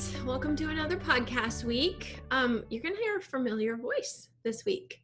Right, 0.00 0.24
welcome 0.24 0.56
to 0.56 0.68
another 0.70 0.96
podcast 0.96 1.64
week. 1.64 2.22
Um, 2.30 2.64
you're 2.70 2.82
going 2.82 2.94
to 2.94 3.00
hear 3.00 3.18
a 3.18 3.22
familiar 3.22 3.76
voice 3.76 4.28
this 4.44 4.64
week. 4.64 5.02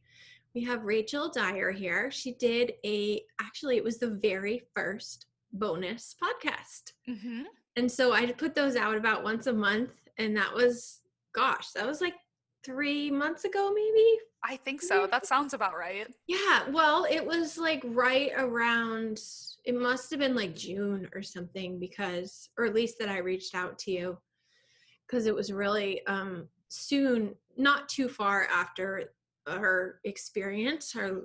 We 0.55 0.65
have 0.65 0.85
Rachel 0.85 1.31
Dyer 1.31 1.71
here. 1.71 2.11
She 2.11 2.33
did 2.33 2.73
a, 2.85 3.21
actually, 3.41 3.77
it 3.77 3.85
was 3.85 3.99
the 3.99 4.19
very 4.23 4.63
first 4.75 5.27
bonus 5.53 6.15
podcast. 6.23 6.93
Mm-hmm. 7.09 7.43
And 7.77 7.91
so 7.91 8.13
I 8.13 8.33
put 8.33 8.55
those 8.55 8.75
out 8.77 8.97
about 8.97 9.23
once 9.23 9.47
a 9.49 9.53
month. 9.53 9.91
And 10.19 10.35
that 10.37 10.55
was, 10.55 11.01
gosh, 11.35 11.73
that 11.73 11.87
was 11.87 12.01
like 12.01 12.15
three 12.65 13.11
months 13.11 13.45
ago, 13.45 13.73
maybe. 13.75 14.19
I 14.45 14.57
think 14.57 14.81
so. 14.81 15.07
That 15.11 15.27
sounds 15.27 15.53
about 15.53 15.77
right. 15.77 16.07
Yeah. 16.27 16.71
Well, 16.71 17.07
it 17.11 17.25
was 17.25 17.59
like 17.59 17.83
right 17.85 18.31
around, 18.39 19.21
it 19.65 19.75
must 19.75 20.11
have 20.11 20.21
been 20.21 20.37
like 20.37 20.55
June 20.55 21.09
or 21.15 21.23
something 21.23 21.79
because, 21.79 22.49
or 22.57 22.65
at 22.65 22.75
least 22.75 22.99
that 23.01 23.09
I 23.11 23.19
reached 23.19 23.55
out 23.55 23.79
to 23.81 23.91
you 23.91 24.19
because 25.07 25.27
it 25.27 25.35
was 25.35 25.53
really 25.53 26.05
um, 26.07 26.49
soon, 26.69 27.35
not 27.57 27.89
too 27.89 28.09
far 28.09 28.47
after 28.53 29.13
her 29.47 30.01
experience, 30.05 30.93
her 30.93 31.23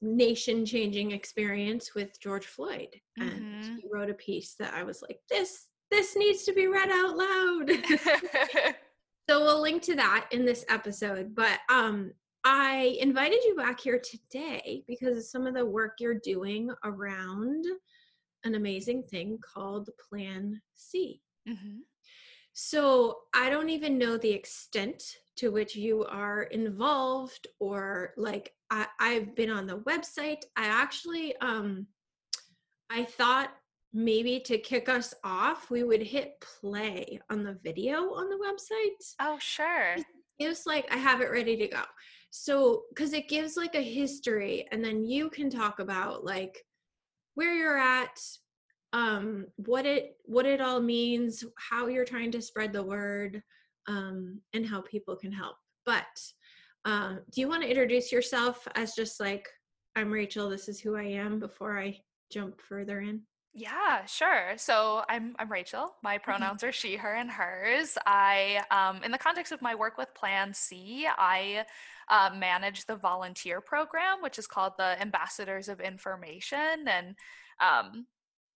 nation 0.00 0.66
changing 0.66 1.12
experience 1.12 1.94
with 1.94 2.20
George 2.20 2.46
Floyd. 2.46 2.88
And 3.18 3.30
mm-hmm. 3.30 3.76
he 3.76 3.84
wrote 3.92 4.10
a 4.10 4.14
piece 4.14 4.54
that 4.58 4.74
I 4.74 4.82
was 4.82 5.02
like, 5.02 5.20
this, 5.30 5.68
this 5.90 6.16
needs 6.16 6.42
to 6.44 6.52
be 6.52 6.66
read 6.66 6.90
out 6.90 7.16
loud. 7.16 7.70
so 9.28 9.40
we'll 9.40 9.62
link 9.62 9.82
to 9.82 9.96
that 9.96 10.26
in 10.32 10.44
this 10.44 10.64
episode. 10.68 11.34
But 11.34 11.60
um, 11.68 12.12
I 12.44 12.96
invited 13.00 13.44
you 13.44 13.54
back 13.56 13.80
here 13.80 14.00
today 14.00 14.82
because 14.88 15.16
of 15.16 15.24
some 15.24 15.46
of 15.46 15.54
the 15.54 15.64
work 15.64 15.94
you're 16.00 16.14
doing 16.14 16.70
around 16.84 17.64
an 18.44 18.56
amazing 18.56 19.04
thing 19.04 19.38
called 19.38 19.88
Plan 20.08 20.60
C. 20.74 21.20
Mm-hmm. 21.48 21.78
So 22.52 23.20
I 23.34 23.50
don't 23.50 23.70
even 23.70 23.98
know 23.98 24.16
the 24.16 24.30
extent 24.32 25.02
to 25.36 25.50
which 25.50 25.74
you 25.74 26.04
are 26.04 26.42
involved 26.44 27.46
or 27.58 28.12
like 28.16 28.52
I, 28.70 28.86
I've 29.00 29.34
been 29.34 29.50
on 29.50 29.66
the 29.66 29.78
website. 29.78 30.42
I 30.56 30.66
actually 30.66 31.34
um 31.36 31.86
I 32.90 33.04
thought 33.04 33.50
maybe 33.92 34.40
to 34.40 34.58
kick 34.58 34.88
us 34.88 35.14
off, 35.24 35.70
we 35.70 35.82
would 35.82 36.02
hit 36.02 36.40
play 36.40 37.20
on 37.30 37.42
the 37.42 37.58
video 37.62 38.12
on 38.14 38.28
the 38.28 38.36
website. 38.36 39.14
Oh, 39.20 39.38
sure. 39.38 39.96
It's 40.38 40.66
like 40.66 40.86
I 40.90 40.96
have 40.96 41.20
it 41.20 41.30
ready 41.30 41.56
to 41.56 41.68
go. 41.68 41.82
So, 42.30 42.84
because 42.88 43.12
it 43.12 43.28
gives 43.28 43.56
like 43.56 43.74
a 43.74 43.82
history, 43.82 44.66
and 44.72 44.82
then 44.82 45.04
you 45.04 45.28
can 45.28 45.50
talk 45.50 45.78
about 45.78 46.24
like 46.24 46.64
where 47.34 47.54
you're 47.54 47.78
at, 47.78 48.18
um, 48.92 49.46
what 49.56 49.86
it 49.86 50.16
what 50.24 50.46
it 50.46 50.60
all 50.60 50.80
means, 50.80 51.44
how 51.56 51.86
you're 51.86 52.04
trying 52.04 52.30
to 52.32 52.42
spread 52.42 52.72
the 52.72 52.82
word, 52.82 53.42
um, 53.88 54.40
and 54.52 54.66
how 54.66 54.80
people 54.82 55.16
can 55.16 55.32
help. 55.32 55.56
But 55.84 56.20
uh, 56.84 57.16
do 57.30 57.40
you 57.40 57.48
want 57.48 57.62
to 57.62 57.68
introduce 57.68 58.12
yourself 58.12 58.66
as 58.74 58.94
just 58.94 59.20
like 59.20 59.48
I'm 59.96 60.10
Rachel, 60.10 60.48
this 60.48 60.68
is 60.68 60.80
who 60.80 60.96
I 60.96 61.04
am 61.04 61.38
before 61.38 61.78
I 61.78 61.98
jump 62.30 62.60
further 62.60 63.00
in? 63.00 63.22
Yeah, 63.54 64.06
sure. 64.06 64.54
So 64.56 65.04
I'm 65.10 65.36
I'm 65.38 65.52
Rachel. 65.52 65.94
My 66.02 66.16
pronouns 66.16 66.64
are 66.64 66.72
she, 66.72 66.96
her, 66.96 67.14
and 67.14 67.30
hers. 67.30 67.98
I, 68.06 68.62
um, 68.70 69.04
in 69.04 69.12
the 69.12 69.18
context 69.18 69.52
of 69.52 69.60
my 69.60 69.74
work 69.74 69.98
with 69.98 70.14
Plan 70.14 70.54
C, 70.54 71.06
I 71.06 71.66
uh, 72.08 72.30
manage 72.34 72.86
the 72.86 72.96
volunteer 72.96 73.60
program, 73.60 74.22
which 74.22 74.38
is 74.38 74.46
called 74.46 74.72
the 74.78 74.98
Ambassadors 75.02 75.68
of 75.68 75.80
Information, 75.80 76.88
and 76.88 77.14
um, 77.60 78.06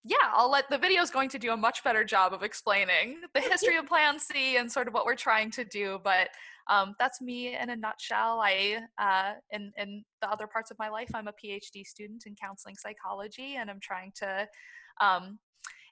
yeah, 0.07 0.31
I'll 0.33 0.51
let 0.51 0.71
the 0.71 0.79
video 0.79 1.03
is 1.03 1.11
going 1.11 1.29
to 1.31 1.39
do 1.39 1.53
a 1.53 1.57
much 1.57 1.83
better 1.83 2.05
job 2.05 2.33
of 2.33 2.43
explaining 2.43 3.19
the 3.35 3.41
history 3.41 3.77
of 3.77 3.87
Plan 3.87 4.19
C 4.19 4.57
and 4.57 4.71
sort 4.71 4.89
of 4.89 4.95
what 4.95 5.05
we're 5.05 5.17
trying 5.17 5.51
to 5.53 5.65
do. 5.65 6.01
But 6.05 6.29
um, 6.69 6.95
that's 6.99 7.21
me 7.21 7.57
in 7.57 7.71
a 7.71 7.77
nutshell. 7.77 8.41
I, 8.41 8.79
uh, 8.99 9.33
in, 9.51 9.73
in 9.77 10.05
the 10.23 10.31
other 10.31 10.47
parts 10.47 10.71
of 10.71 10.79
my 10.79 10.89
life, 10.89 11.11
I'm 11.15 11.29
a 11.29 11.33
PhD 11.33 11.85
student 11.85 12.25
in 12.27 12.37
counseling 12.37 12.77
psychology, 12.77 13.57
and 13.57 13.69
I'm 13.71 13.81
trying 13.81 14.13
to 14.17 14.49
um, 15.01 15.39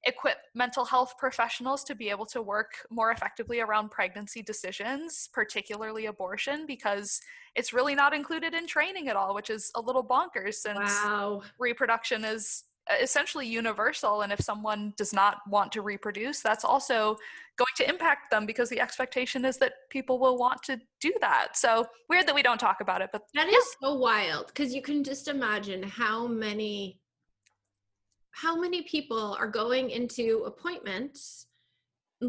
equip 0.05 0.37
mental 0.55 0.85
health 0.85 1.15
professionals 1.19 1.83
to 1.85 1.95
be 1.95 2.11
able 2.11 2.27
to 2.27 2.43
work 2.43 2.73
more 2.91 3.11
effectively 3.11 3.61
around 3.61 3.91
pregnancy 3.91 4.43
decisions, 4.43 5.29
particularly 5.33 6.07
abortion, 6.07 6.67
because 6.67 7.21
it's 7.55 7.73
really 7.73 7.95
not 7.95 8.15
included 8.15 8.55
in 8.55 8.67
training 8.67 9.09
at 9.09 9.17
all, 9.17 9.35
which 9.35 9.51
is 9.51 9.71
a 9.77 9.81
little 9.81 10.05
bonkers 10.05 10.55
since 10.55 10.79
wow. 10.79 11.43
reproduction 11.59 12.25
is 12.25 12.65
essentially 13.01 13.47
universal 13.47 14.23
and 14.23 14.33
if 14.33 14.41
someone 14.41 14.93
does 14.97 15.13
not 15.13 15.39
want 15.49 15.73
to 15.73 15.81
reproduce 15.81 16.41
that's 16.41 16.65
also 16.65 17.17
going 17.57 17.73
to 17.77 17.89
impact 17.89 18.31
them 18.31 18.45
because 18.45 18.69
the 18.69 18.81
expectation 18.81 19.45
is 19.45 19.57
that 19.57 19.73
people 19.91 20.19
will 20.19 20.37
want 20.37 20.63
to 20.63 20.79
do 21.01 21.13
that 21.21 21.57
so 21.57 21.87
weird 22.11 22.27
that 22.27 22.35
we 22.35 22.43
don't 22.43 22.59
talk 22.59 22.81
about 22.81 23.01
it 23.01 23.09
but 23.11 23.23
that 23.35 23.51
yeah. 23.51 23.57
is 23.57 23.77
so 23.83 23.95
wild 23.95 24.49
because 24.49 24.75
you 24.75 24.83
can 24.83 25.03
just 25.03 25.29
imagine 25.29 25.83
how 25.83 26.27
many 26.27 27.01
how 28.33 28.59
many 28.59 28.83
people 28.83 29.35
are 29.39 29.49
going 29.49 29.91
into 29.91 30.43
appointments 30.47 31.47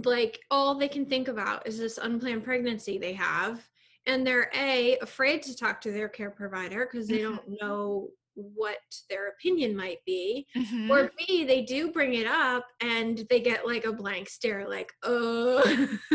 like 0.03 0.39
all 0.51 0.75
they 0.75 0.87
can 0.87 1.05
think 1.05 1.27
about 1.27 1.67
is 1.67 1.77
this 1.77 1.97
unplanned 1.97 2.43
pregnancy 2.43 2.97
they 2.97 3.13
have 3.13 3.67
and 4.07 4.25
they're 4.25 4.51
a 4.55 4.97
afraid 4.99 5.41
to 5.41 5.55
talk 5.55 5.81
to 5.81 5.91
their 5.91 6.07
care 6.09 6.29
provider 6.29 6.87
because 6.89 7.07
they 7.07 7.21
don't 7.21 7.41
mm-hmm. 7.41 7.65
know 7.65 8.09
what 8.35 8.77
their 9.09 9.29
opinion 9.29 9.75
might 9.75 9.99
be 10.05 10.45
mm-hmm. 10.55 10.91
or 10.91 11.09
b 11.17 11.45
they 11.45 11.61
do 11.61 11.91
bring 11.91 12.13
it 12.13 12.27
up 12.27 12.65
and 12.81 13.25
they 13.29 13.39
get 13.39 13.65
like 13.65 13.85
a 13.85 13.93
blank 13.93 14.29
stare 14.29 14.67
like 14.67 14.91
oh 15.03 15.63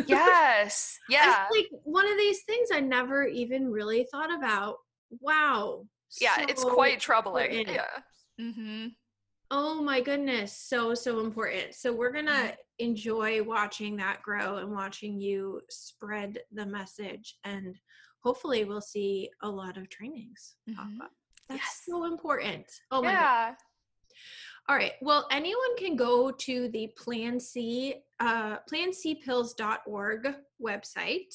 yes 0.06 0.98
yeah 1.08 1.46
it's 1.46 1.56
like 1.56 1.80
one 1.84 2.10
of 2.10 2.18
these 2.18 2.42
things 2.44 2.68
i 2.72 2.80
never 2.80 3.24
even 3.24 3.70
really 3.70 4.06
thought 4.10 4.32
about 4.32 4.76
wow 5.20 5.84
yeah 6.20 6.36
so 6.36 6.44
it's 6.48 6.64
quite 6.64 7.00
troubling 7.00 7.50
important. 7.50 7.76
yeah 7.76 8.44
mm-hmm. 8.44 8.86
oh 9.50 9.82
my 9.82 10.00
goodness 10.00 10.56
so 10.56 10.94
so 10.94 11.20
important 11.20 11.74
so 11.74 11.92
we're 11.92 12.12
gonna 12.12 12.30
mm-hmm. 12.30 12.54
enjoy 12.78 13.42
watching 13.42 13.96
that 13.96 14.20
grow 14.22 14.58
and 14.58 14.70
watching 14.70 15.18
you 15.18 15.60
spread 15.70 16.38
the 16.52 16.66
message 16.66 17.36
and 17.44 17.76
hopefully 18.22 18.64
we'll 18.64 18.80
see 18.82 19.30
a 19.42 19.48
lot 19.48 19.78
of 19.78 19.88
trainings 19.88 20.56
pop 20.74 20.86
mm-hmm. 20.86 21.00
up 21.00 21.10
that's 21.50 21.62
yes. 21.62 21.82
so 21.84 22.04
important. 22.04 22.66
Oh 22.90 23.02
my 23.02 23.10
yeah. 23.10 23.48
God. 23.48 23.54
All 24.68 24.76
right. 24.76 24.92
Well, 25.02 25.26
anyone 25.32 25.76
can 25.76 25.96
go 25.96 26.30
to 26.30 26.68
the 26.68 26.92
Plan 26.96 27.40
C, 27.40 27.96
uh, 28.20 28.58
plancpills.org 28.72 30.34
website. 30.64 31.34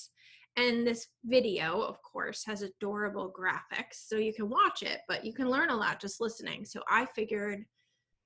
And 0.56 0.88
this 0.88 1.08
video, 1.26 1.82
of 1.82 2.02
course, 2.02 2.46
has 2.46 2.62
adorable 2.62 3.34
graphics. 3.38 4.08
So 4.08 4.16
you 4.16 4.34
can 4.34 4.50
watch 4.50 4.84
it, 4.84 5.02
but 5.10 5.26
you 5.26 5.34
can 5.34 5.50
learn 5.50 5.70
a 5.70 5.76
lot 5.76 6.00
just 6.00 6.22
listening. 6.22 6.64
So 6.64 6.82
I 6.90 7.08
figured, 7.14 7.66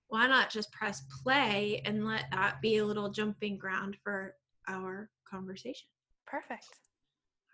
why 0.10 0.28
not 0.28 0.52
just 0.52 0.72
press 0.72 1.02
play 1.24 1.82
and 1.86 2.06
let 2.06 2.26
that 2.32 2.62
be 2.62 2.78
a 2.78 2.86
little 2.86 3.10
jumping 3.10 3.58
ground 3.58 3.98
for 4.04 4.36
our 4.68 5.10
conversation? 5.28 5.88
Perfect. 6.28 6.68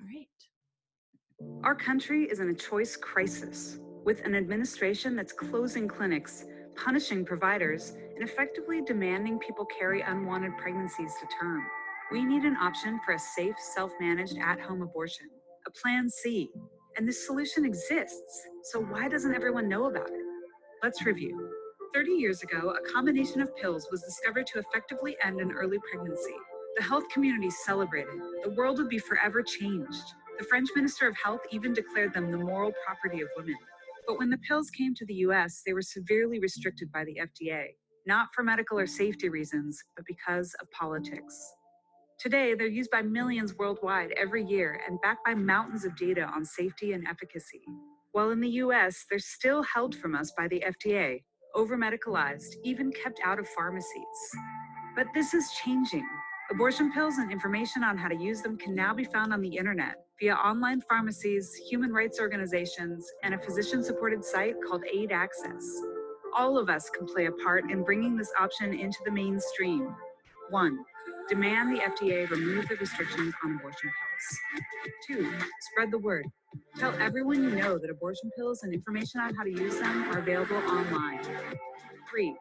All 0.02 0.08
right. 0.08 1.64
Our 1.64 1.76
country 1.76 2.26
is 2.26 2.42
in 2.42 2.50
a 2.50 2.54
choice 2.54 2.98
crisis 2.98 3.80
with 4.06 4.24
an 4.24 4.36
administration 4.36 5.16
that's 5.16 5.34
closing 5.34 5.88
clinics, 5.88 6.46
punishing 6.76 7.26
providers, 7.26 7.94
and 8.16 8.24
effectively 8.24 8.82
demanding 8.84 9.40
people 9.40 9.66
carry 9.66 10.02
unwanted 10.02 10.56
pregnancies 10.58 11.14
to 11.20 11.28
term. 11.42 11.64
We 12.12 12.24
need 12.24 12.44
an 12.44 12.56
option 12.58 13.00
for 13.04 13.16
a 13.16 13.20
safe, 13.20 13.56
self 13.60 13.92
managed 14.00 14.38
at 14.38 14.62
home 14.62 14.84
abortion, 14.84 15.26
a 15.68 15.72
Plan 15.72 16.10
C. 16.10 16.52
And 16.98 17.08
this 17.08 17.26
solution 17.26 17.66
exists, 17.66 18.48
so 18.64 18.80
why 18.80 19.10
doesn't 19.10 19.36
everyone 19.36 19.68
know 19.68 19.88
about 19.88 20.10
it? 20.10 20.22
Let's 20.84 21.06
review. 21.06 21.52
30 21.94 22.12
years 22.12 22.44
ago, 22.44 22.76
a 22.78 22.94
combination 22.94 23.42
of 23.42 23.56
pills 23.58 23.88
was 23.92 24.04
discovered 24.04 24.46
to 24.48 24.60
effectively 24.60 25.18
end 25.24 25.42
an 25.42 25.52
early 25.52 25.78
pregnancy. 25.92 26.36
The 26.78 26.84
health 26.84 27.06
community 27.12 27.50
celebrated. 27.50 28.14
The 28.44 28.52
world 28.52 28.78
would 28.78 28.90
be 28.90 29.00
forever 29.00 29.42
changed. 29.42 30.04
The 30.38 30.46
French 30.46 30.70
Minister 30.76 31.08
of 31.08 31.16
Health 31.18 31.42
even 31.52 31.74
declared 31.74 32.14
them 32.14 32.32
the 32.32 32.38
moral 32.38 32.74
property 32.86 33.22
of 33.22 33.30
women. 33.38 33.56
But 34.08 34.20
when 34.20 34.30
the 34.30 34.40
pills 34.40 34.70
came 34.72 34.96
to 34.96 35.06
the 35.06 35.16
US, 35.28 35.64
they 35.66 35.74
were 35.74 35.82
severely 35.82 36.40
restricted 36.40 36.92
by 36.92 37.06
the 37.06 37.20
FDA. 37.22 37.70
not 38.08 38.28
for 38.36 38.44
medical 38.44 38.80
or 38.80 38.88
safety 38.88 39.30
reasons, 39.30 39.84
but 39.96 40.06
because 40.08 40.54
of 40.62 40.70
politics. 40.72 41.54
Today, 42.20 42.56
they're 42.56 42.68
used 42.68 42.92
by 42.92 43.02
millions 43.04 43.56
worldwide 43.58 44.14
every 44.18 44.44
year 44.46 44.82
and 44.88 45.02
backed 45.02 45.26
by 45.26 45.36
mountains 45.36 45.86
of 45.86 45.96
data 45.98 46.24
on 46.24 46.46
safety 46.46 46.94
and 46.94 47.08
efficacy. 47.08 47.62
While 48.14 48.32
in 48.32 48.42
the 48.42 48.50
US, 48.66 49.06
they're 49.10 49.20
still 49.20 49.64
held 49.64 49.96
from 49.96 50.16
us 50.16 50.32
by 50.38 50.48
the 50.48 50.64
FDA, 50.66 51.24
over 51.56 51.78
medicalized, 51.78 52.56
even 52.64 52.92
kept 52.94 53.20
out 53.26 53.40
of 53.40 53.50
pharmacies. 53.50 54.22
But 54.96 55.08
this 55.14 55.34
is 55.34 55.52
changing. 55.66 56.08
Abortion 56.52 56.92
pills 56.92 57.18
and 57.18 57.32
information 57.32 57.84
on 57.84 57.98
how 57.98 58.08
to 58.08 58.16
use 58.16 58.42
them 58.42 58.56
can 58.56 58.76
now 58.76 58.94
be 58.94 59.04
found 59.04 59.34
on 59.34 59.42
the 59.42 59.58
internet 59.58 59.96
via 60.20 60.36
online 60.36 60.80
pharmacies, 60.82 61.56
human 61.56 61.92
rights 61.92 62.20
organizations, 62.20 63.12
and 63.24 63.34
a 63.34 63.40
physician 63.40 63.84
supported 63.84 64.24
site 64.24 64.54
called 64.68 64.84
Aid 64.94 65.12
Access. 65.12 65.66
All 66.38 66.60
of 66.60 66.70
us 66.70 66.88
can 66.92 67.08
play 67.08 67.26
a 67.26 67.32
part 67.32 67.72
in 67.72 67.84
bringing 67.84 68.16
this 68.16 68.32
option 68.40 68.76
into 68.76 69.00
the 69.06 69.12
mainstream. 69.12 69.96
One, 70.52 70.78
demand 71.28 71.76
the 71.76 71.82
FDA 71.82 72.30
remove 72.30 72.70
the 72.70 72.76
restrictions 72.76 73.34
on 73.44 73.56
abortion 73.56 73.90
pills. 73.90 74.64
Two, 75.08 75.34
spread 75.72 75.90
the 75.90 75.98
word. 75.98 76.28
Tell 76.78 76.94
everyone 77.00 77.44
you 77.44 77.56
know 77.56 77.80
that 77.80 77.90
abortion 77.90 78.30
pills 78.38 78.62
and 78.62 78.72
information 78.72 79.20
on 79.20 79.34
how 79.34 79.44
to 79.44 79.52
use 79.52 79.80
them 79.80 80.04
are 80.12 80.20
available 80.20 80.58
online. 80.58 81.22
Three, 82.08 82.36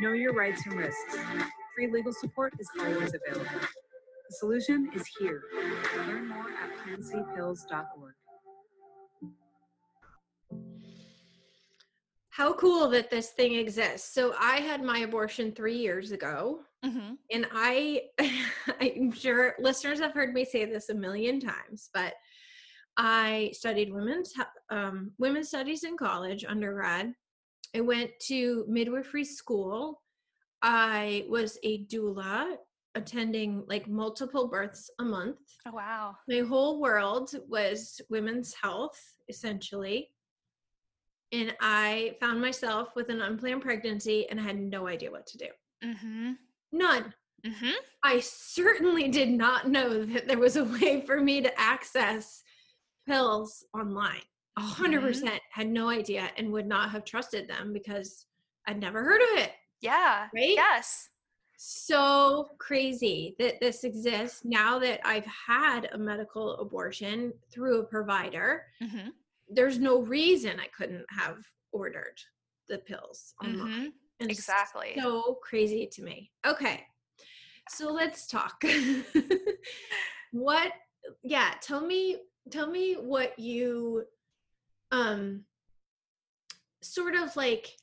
know 0.00 0.12
your 0.12 0.34
rights 0.34 0.66
and 0.66 0.74
risks. 0.74 1.16
Free 1.76 1.92
legal 1.92 2.12
support 2.12 2.54
is 2.58 2.70
always 2.80 3.12
available. 3.14 3.60
The 3.60 4.36
solution 4.38 4.90
is 4.94 5.04
here. 5.18 5.42
Learn 5.98 6.26
more 6.26 6.46
at 6.48 6.70
plancpills.org. 6.82 8.14
How 12.30 12.54
cool 12.54 12.88
that 12.88 13.10
this 13.10 13.30
thing 13.32 13.54
exists. 13.56 14.14
So 14.14 14.34
I 14.40 14.56
had 14.56 14.82
my 14.82 15.00
abortion 15.00 15.52
3 15.52 15.76
years 15.76 16.12
ago 16.12 16.60
hmm 16.82 17.14
and 17.30 17.46
I 17.52 18.02
I'm 18.80 19.12
sure 19.12 19.54
listeners 19.58 19.98
have 20.00 20.12
heard 20.12 20.32
me 20.32 20.44
say 20.46 20.64
this 20.64 20.88
a 20.88 20.94
million 20.94 21.40
times, 21.40 21.90
but 21.92 22.14
I 22.96 23.50
studied 23.52 23.92
women's 23.92 24.32
he- 24.32 24.74
um, 24.74 25.12
women's 25.18 25.48
studies 25.48 25.84
in 25.84 25.98
college, 25.98 26.44
undergrad. 26.48 27.12
I 27.74 27.80
went 27.80 28.12
to 28.28 28.64
midwifery 28.66 29.24
school. 29.24 30.00
I 30.68 31.24
was 31.28 31.58
a 31.62 31.84
doula, 31.84 32.56
attending 32.96 33.62
like 33.68 33.86
multiple 33.88 34.48
births 34.48 34.90
a 34.98 35.04
month. 35.04 35.38
Oh, 35.64 35.70
wow. 35.72 36.16
My 36.28 36.40
whole 36.40 36.80
world 36.80 37.30
was 37.48 38.00
women's 38.10 38.52
health, 38.60 39.00
essentially. 39.28 40.10
And 41.32 41.54
I 41.60 42.16
found 42.18 42.40
myself 42.40 42.88
with 42.96 43.10
an 43.10 43.20
unplanned 43.20 43.62
pregnancy 43.62 44.28
and 44.28 44.40
I 44.40 44.42
had 44.42 44.58
no 44.58 44.88
idea 44.88 45.10
what 45.12 45.26
to 45.28 45.38
do. 45.38 45.46
Mm-hmm. 45.84 46.32
None. 46.72 47.14
Mm-hmm. 47.46 47.72
I 48.02 48.18
certainly 48.20 49.06
did 49.08 49.28
not 49.28 49.68
know 49.68 50.04
that 50.04 50.26
there 50.26 50.38
was 50.38 50.56
a 50.56 50.64
way 50.64 51.00
for 51.06 51.20
me 51.20 51.42
to 51.42 51.60
access 51.60 52.42
pills 53.06 53.64
online. 53.72 54.22
A 54.56 54.62
hundred 54.62 55.02
Mhm. 55.02 55.06
percent 55.08 55.40
had 55.52 55.68
no 55.68 55.88
idea 55.90 56.30
and 56.36 56.50
would 56.52 56.66
not 56.66 56.90
have 56.90 57.04
trusted 57.04 57.46
them 57.46 57.72
because 57.72 58.26
I'd 58.66 58.80
never 58.80 59.04
heard 59.04 59.20
of 59.20 59.28
it. 59.44 59.52
Yeah. 59.80 60.28
Right? 60.34 60.54
Yes. 60.54 61.08
So 61.58 62.48
crazy 62.58 63.34
that 63.38 63.60
this 63.60 63.84
exists 63.84 64.42
now 64.44 64.78
that 64.78 65.00
I've 65.04 65.26
had 65.26 65.88
a 65.92 65.98
medical 65.98 66.56
abortion 66.58 67.32
through 67.50 67.80
a 67.80 67.84
provider. 67.84 68.64
Mm-hmm. 68.82 69.08
There's 69.48 69.78
no 69.78 70.02
reason 70.02 70.60
I 70.60 70.66
couldn't 70.76 71.06
have 71.10 71.38
ordered 71.72 72.18
the 72.68 72.78
pills 72.78 73.34
online. 73.42 73.68
Mm-hmm. 73.68 73.86
And 74.20 74.30
Exactly. 74.30 74.94
so 74.98 75.38
crazy 75.42 75.88
to 75.92 76.02
me. 76.02 76.30
Okay. 76.46 76.84
So 77.68 77.90
let's 77.92 78.26
talk. 78.26 78.62
what 80.32 80.72
yeah, 81.22 81.54
tell 81.60 81.80
me 81.80 82.18
tell 82.50 82.66
me 82.68 82.94
what 82.94 83.38
you 83.38 84.04
um 84.92 85.44
sort 86.82 87.14
of 87.14 87.34
like 87.36 87.76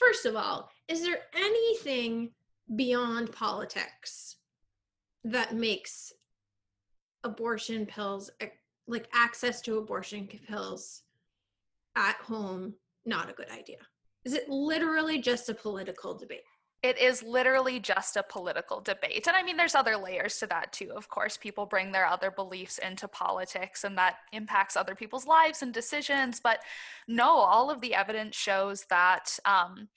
first 0.00 0.26
of 0.26 0.34
all, 0.34 0.70
is 0.88 1.02
there 1.02 1.20
anything 1.34 2.30
beyond 2.74 3.30
politics 3.32 4.36
that 5.24 5.54
makes 5.54 6.12
abortion 7.22 7.84
pills 7.84 8.30
like 8.88 9.08
access 9.12 9.60
to 9.60 9.78
abortion 9.78 10.28
pills 10.48 11.02
at 11.96 12.16
home 12.16 12.74
not 13.04 13.30
a 13.30 13.34
good 13.34 13.50
idea? 13.50 13.78
Is 14.24 14.32
it 14.34 14.48
literally 14.48 15.20
just 15.20 15.48
a 15.48 15.54
political 15.54 16.14
debate? 16.14 16.42
It 16.82 16.98
is 16.98 17.22
literally 17.22 17.78
just 17.78 18.16
a 18.16 18.22
political 18.22 18.80
debate. 18.80 19.26
And 19.26 19.36
I 19.36 19.42
mean, 19.42 19.56
there's 19.58 19.74
other 19.74 19.96
layers 19.96 20.38
to 20.38 20.46
that 20.46 20.72
too. 20.72 20.92
Of 20.96 21.08
course, 21.08 21.36
people 21.36 21.66
bring 21.66 21.92
their 21.92 22.06
other 22.06 22.30
beliefs 22.30 22.78
into 22.78 23.06
politics 23.06 23.84
and 23.84 23.98
that 23.98 24.16
impacts 24.32 24.76
other 24.76 24.94
people's 24.94 25.26
lives 25.26 25.60
and 25.60 25.74
decisions. 25.74 26.40
But 26.40 26.60
no, 27.06 27.28
all 27.28 27.70
of 27.70 27.82
the 27.82 27.94
evidence 27.94 28.34
shows 28.34 28.86
that 28.88 29.38
um, 29.44 29.88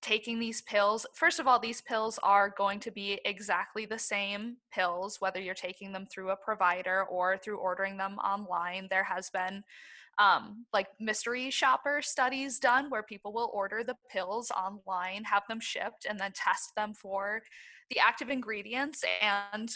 taking 0.00 0.38
these 0.38 0.62
pills, 0.62 1.04
first 1.12 1.38
of 1.38 1.46
all, 1.46 1.58
these 1.58 1.82
pills 1.82 2.18
are 2.22 2.48
going 2.56 2.80
to 2.80 2.90
be 2.90 3.20
exactly 3.26 3.84
the 3.84 3.98
same 3.98 4.56
pills, 4.72 5.20
whether 5.20 5.38
you're 5.38 5.54
taking 5.54 5.92
them 5.92 6.06
through 6.06 6.30
a 6.30 6.36
provider 6.36 7.04
or 7.04 7.36
through 7.36 7.58
ordering 7.58 7.98
them 7.98 8.16
online. 8.18 8.86
There 8.88 9.04
has 9.04 9.28
been 9.28 9.64
um, 10.18 10.66
like 10.72 10.88
mystery 11.00 11.50
shopper 11.50 12.00
studies 12.02 12.58
done 12.58 12.90
where 12.90 13.02
people 13.02 13.32
will 13.32 13.50
order 13.54 13.84
the 13.84 13.96
pills 14.10 14.50
online, 14.50 15.24
have 15.24 15.44
them 15.48 15.60
shipped, 15.60 16.06
and 16.08 16.18
then 16.18 16.32
test 16.34 16.74
them 16.76 16.92
for 16.92 17.42
the 17.90 17.98
active 18.00 18.28
ingredients. 18.28 19.04
And 19.22 19.70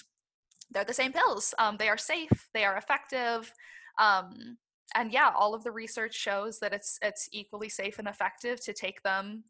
they're 0.71 0.85
the 0.85 0.93
same 0.93 1.12
pills. 1.12 1.55
Um, 1.59 1.77
they 1.79 1.89
are 1.89 1.99
safe. 1.99 2.49
They 2.55 2.65
are 2.65 2.77
effective. 2.77 3.53
Um, 3.99 4.59
and 4.94 5.12
yeah, 5.12 5.31
all 5.37 5.55
of 5.55 5.65
the 5.65 5.71
research 5.71 6.15
shows 6.15 6.59
that 6.59 6.73
it's 6.73 6.99
it's 7.03 7.29
equally 7.33 7.69
safe 7.69 7.99
and 7.99 8.09
effective 8.09 8.62
to 8.65 8.73
take 8.73 9.03
them 9.03 9.45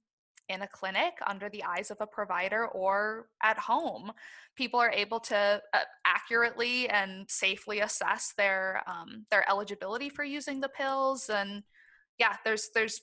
in 0.53 0.63
a 0.63 0.69
clinic 0.69 1.15
under 1.27 1.49
the 1.49 1.65
eyes 1.65 1.91
of 1.91 1.97
a 2.01 2.07
provider 2.07 2.67
or 2.69 3.27
at 3.43 3.59
home 3.59 4.13
people 4.57 4.79
are 4.79 4.91
able 4.91 5.19
to 5.21 5.61
uh, 5.75 5.79
accurately 6.07 6.89
and 6.89 7.29
safely 7.29 7.81
assess 7.81 8.33
their 8.37 8.83
um, 8.87 9.25
their 9.31 9.49
eligibility 9.51 10.09
for 10.09 10.25
using 10.25 10.61
the 10.61 10.69
pills 10.69 11.29
and 11.31 11.63
yeah 12.19 12.37
there's 12.45 12.71
there's 12.75 13.01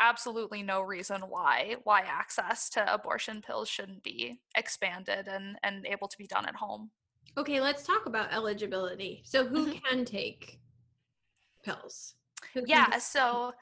absolutely 0.00 0.62
no 0.62 0.80
reason 0.80 1.20
why 1.22 1.76
why 1.84 2.00
access 2.02 2.70
to 2.70 2.94
abortion 2.94 3.42
pills 3.42 3.68
shouldn't 3.68 4.02
be 4.02 4.40
expanded 4.56 5.28
and 5.28 5.56
and 5.64 5.84
able 5.86 6.08
to 6.08 6.16
be 6.18 6.26
done 6.26 6.46
at 6.46 6.54
home 6.54 6.90
Okay, 7.36 7.60
let's 7.60 7.84
talk 7.86 8.06
about 8.06 8.32
eligibility. 8.32 9.22
So, 9.24 9.46
who 9.46 9.66
Mhm. 9.66 9.82
can 9.84 10.04
take 10.04 10.58
pills? 11.62 12.14
Who 12.54 12.64
yeah 12.66 12.98
so 12.98 13.54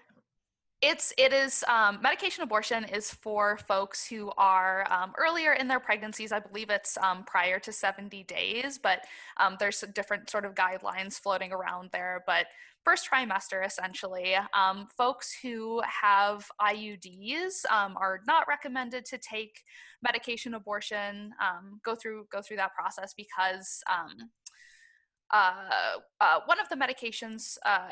it's 0.83 1.13
it 1.17 1.33
is 1.33 1.65
um, 1.69 2.01
medication 2.03 2.43
abortion 2.43 2.85
is 2.85 3.11
for 3.11 3.57
folks 3.67 4.07
who 4.07 4.31
are 4.37 4.87
um, 4.93 5.13
earlier 5.19 5.55
in 5.55 5.69
their 5.69 5.81
pregnancies. 5.81 6.33
I 6.33 6.41
believe 6.41 6.69
it's 6.69 6.99
um, 6.99 7.25
prior 7.25 7.59
to 7.61 7.73
70 7.73 8.25
days 8.25 8.79
but 8.79 9.01
um, 9.39 9.57
there's 9.59 9.83
different 9.95 10.29
sort 10.29 10.45
of 10.45 10.55
guidelines 10.55 11.15
floating 11.15 11.53
around 11.53 11.91
there 11.93 12.23
but 12.27 12.47
first 12.85 13.09
trimester 13.11 13.65
essentially. 13.65 14.35
Um, 14.55 14.87
folks 14.97 15.35
who 15.43 15.81
have 16.03 16.47
iuds 16.61 17.65
um, 17.71 17.97
are 17.97 18.21
not 18.27 18.47
recommended 18.47 19.07
to 19.07 19.19
take 19.19 19.63
medication 20.03 20.55
abortion 20.55 21.33
go 21.85 21.95
through 21.95 22.27
go 22.31 22.43
through 22.43 22.59
that 22.59 22.75
process 22.75 23.15
because 23.17 23.83
uh, 25.33 25.99
uh, 26.21 26.41
one 26.47 26.61
of 26.61 26.69
the 26.69 26.77
medications 26.77 27.59
uh, 27.65 27.89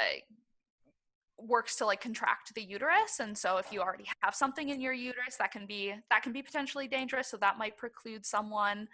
works 1.39 1.77
to 1.77 1.85
like 1.85 2.01
contract 2.01 2.55
the 2.55 2.63
uterus 2.63 3.19
and 3.21 3.37
so 3.37 3.57
if 3.57 3.73
you 3.73 3.81
already 3.81 4.07
have 4.23 4.35
something 4.35 4.69
in 4.69 4.81
your 4.81 4.93
uterus 4.93 5.37
that 5.37 5.51
can 5.51 5.67
be 5.67 5.93
that 6.09 6.23
can 6.23 6.33
be 6.33 6.43
potentially 6.43 6.87
dangerous 6.87 7.29
so 7.29 7.37
that 7.37 7.59
might 7.59 7.77
preclude 7.77 8.25
someone 8.25 8.87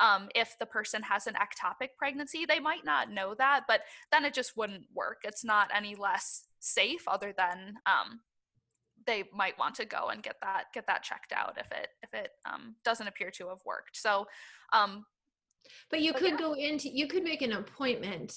um, 0.00 0.28
if 0.36 0.56
the 0.60 0.66
person 0.66 1.02
has 1.02 1.26
an 1.26 1.34
ectopic 1.34 1.88
pregnancy 1.98 2.46
they 2.46 2.60
might 2.60 2.84
not 2.84 3.10
know 3.10 3.34
that 3.34 3.64
but 3.66 3.82
then 4.12 4.24
it 4.24 4.34
just 4.34 4.56
wouldn't 4.56 4.84
work. 4.94 5.18
It's 5.24 5.44
not 5.44 5.70
any 5.74 5.94
less 5.94 6.44
safe 6.60 7.02
other 7.06 7.34
than 7.36 7.74
um, 7.86 8.20
they 9.06 9.24
might 9.34 9.58
want 9.58 9.74
to 9.76 9.84
go 9.84 10.08
and 10.08 10.22
get 10.22 10.36
that 10.42 10.64
get 10.72 10.86
that 10.86 11.02
checked 11.02 11.32
out 11.32 11.56
if 11.58 11.66
it 11.72 11.88
if 12.02 12.14
it 12.14 12.30
um, 12.50 12.76
doesn't 12.84 13.08
appear 13.08 13.30
to 13.32 13.48
have 13.48 13.58
worked. 13.64 13.96
So 13.96 14.26
um, 14.72 15.04
But 15.90 16.00
you 16.00 16.12
But 16.12 16.20
could 16.22 16.30
yeah. 16.32 16.38
go 16.38 16.54
into, 16.54 16.88
you 16.88 17.06
could 17.06 17.24
make 17.24 17.42
an 17.42 17.52
appointment, 17.52 18.34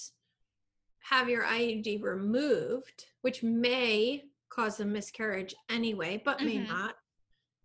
have 1.04 1.28
your 1.28 1.44
IUD 1.44 2.02
removed, 2.02 3.06
which 3.22 3.42
may 3.42 4.24
cause 4.48 4.80
a 4.80 4.84
miscarriage 4.84 5.54
anyway, 5.68 6.20
but 6.24 6.42
may 6.42 6.58
Mhm. 6.58 6.68
not, 6.68 6.96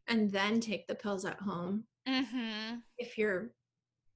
and 0.07 0.31
then 0.31 0.59
take 0.59 0.87
the 0.87 0.95
pills 0.95 1.25
at 1.25 1.39
home. 1.39 1.85
mhm. 2.07 2.81
If 2.97 3.17
you're, 3.17 3.53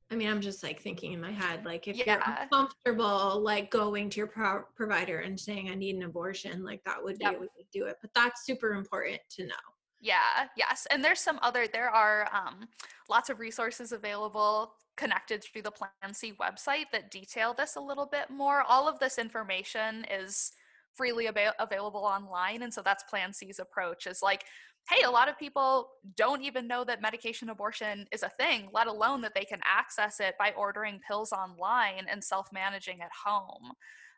I 0.09 0.15
mean, 0.15 0.29
I'm 0.29 0.39
just 0.41 0.63
like 0.63 0.81
thinking 0.81 1.11
in 1.11 1.19
my 1.21 1.31
head, 1.31 1.65
like 1.65 1.87
if 1.89 1.97
Yeah. 1.97 2.05
you're 2.15 2.37
uncomfortable, 2.43 3.41
like 3.41 3.69
going 3.69 4.09
to 4.11 4.17
your 4.17 4.27
pro- 4.27 4.63
provider 4.75 5.19
and 5.19 5.37
saying, 5.39 5.69
I 5.69 5.75
need 5.75 5.95
an 5.97 6.03
abortion, 6.03 6.63
like 6.63 6.81
that 6.85 7.03
would 7.03 7.17
be 7.19 7.25
Yep. 7.25 7.35
a 7.35 7.39
way 7.39 7.47
to 7.57 7.63
do 7.71 7.85
it. 7.87 7.97
But 8.01 8.13
that's 8.13 8.45
super 8.45 8.73
important 8.73 9.21
to 9.31 9.45
know. 9.45 9.70
Yeah, 10.01 10.47
yes. 10.57 10.87
And 10.89 11.03
there's 11.03 11.19
some 11.19 11.39
other, 11.43 11.67
there 11.71 11.89
are 11.89 12.27
um, 12.33 12.67
lots 13.09 13.29
of 13.29 13.39
resources 13.39 13.91
available 13.91 14.73
connected 14.97 15.43
through 15.43 15.61
the 15.61 15.71
Plan 15.71 16.13
C 16.13 16.33
website 16.41 16.85
that 16.91 17.11
detail 17.11 17.53
this 17.53 17.75
a 17.75 17.79
little 17.81 18.07
bit 18.07 18.29
more. 18.29 18.63
All 18.67 18.87
of 18.89 18.99
this 18.99 19.19
information 19.19 20.05
is 20.11 20.51
freely 20.95 21.27
ab- 21.27 21.53
available 21.59 22.01
online. 22.01 22.63
And 22.63 22.73
so 22.73 22.81
that's 22.83 23.03
Plan 23.03 23.31
C's 23.31 23.59
approach 23.59 24.07
is 24.07 24.21
like, 24.23 24.43
hey, 24.89 25.03
a 25.03 25.11
lot 25.11 25.29
of 25.29 25.37
people 25.37 25.89
don't 26.17 26.41
even 26.41 26.67
know 26.67 26.83
that 26.83 27.01
medication 27.01 27.49
abortion 27.49 28.07
is 28.11 28.23
a 28.23 28.29
thing, 28.29 28.69
let 28.73 28.87
alone 28.87 29.21
that 29.21 29.33
they 29.35 29.45
can 29.45 29.59
access 29.63 30.19
it 30.19 30.33
by 30.39 30.51
ordering 30.57 30.99
pills 31.07 31.31
online 31.31 32.05
and 32.09 32.23
self 32.23 32.47
managing 32.51 33.01
at 33.01 33.11
home. 33.25 33.71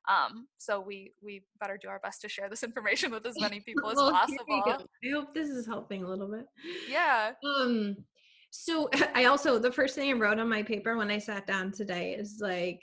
Um, 0.07 0.47
so 0.57 0.81
we 0.81 1.13
we 1.21 1.43
better 1.59 1.77
do 1.81 1.87
our 1.87 1.99
best 1.99 2.21
to 2.21 2.29
share 2.29 2.49
this 2.49 2.63
information 2.63 3.11
with 3.11 3.25
as 3.25 3.39
many 3.39 3.59
people 3.61 3.89
as 3.89 3.95
well, 3.97 4.11
possible. 4.11 4.63
I 4.65 5.09
hope 5.13 5.33
this 5.33 5.49
is 5.49 5.65
helping 5.65 6.03
a 6.03 6.07
little 6.09 6.27
bit. 6.27 6.45
Yeah. 6.89 7.31
Um 7.45 7.95
so 8.51 8.89
I 9.15 9.25
also 9.25 9.57
the 9.59 9.71
first 9.71 9.95
thing 9.95 10.09
I 10.09 10.13
wrote 10.13 10.39
on 10.39 10.49
my 10.49 10.61
paper 10.63 10.97
when 10.97 11.09
I 11.09 11.19
sat 11.19 11.47
down 11.47 11.71
today 11.71 12.13
is 12.15 12.39
like 12.41 12.81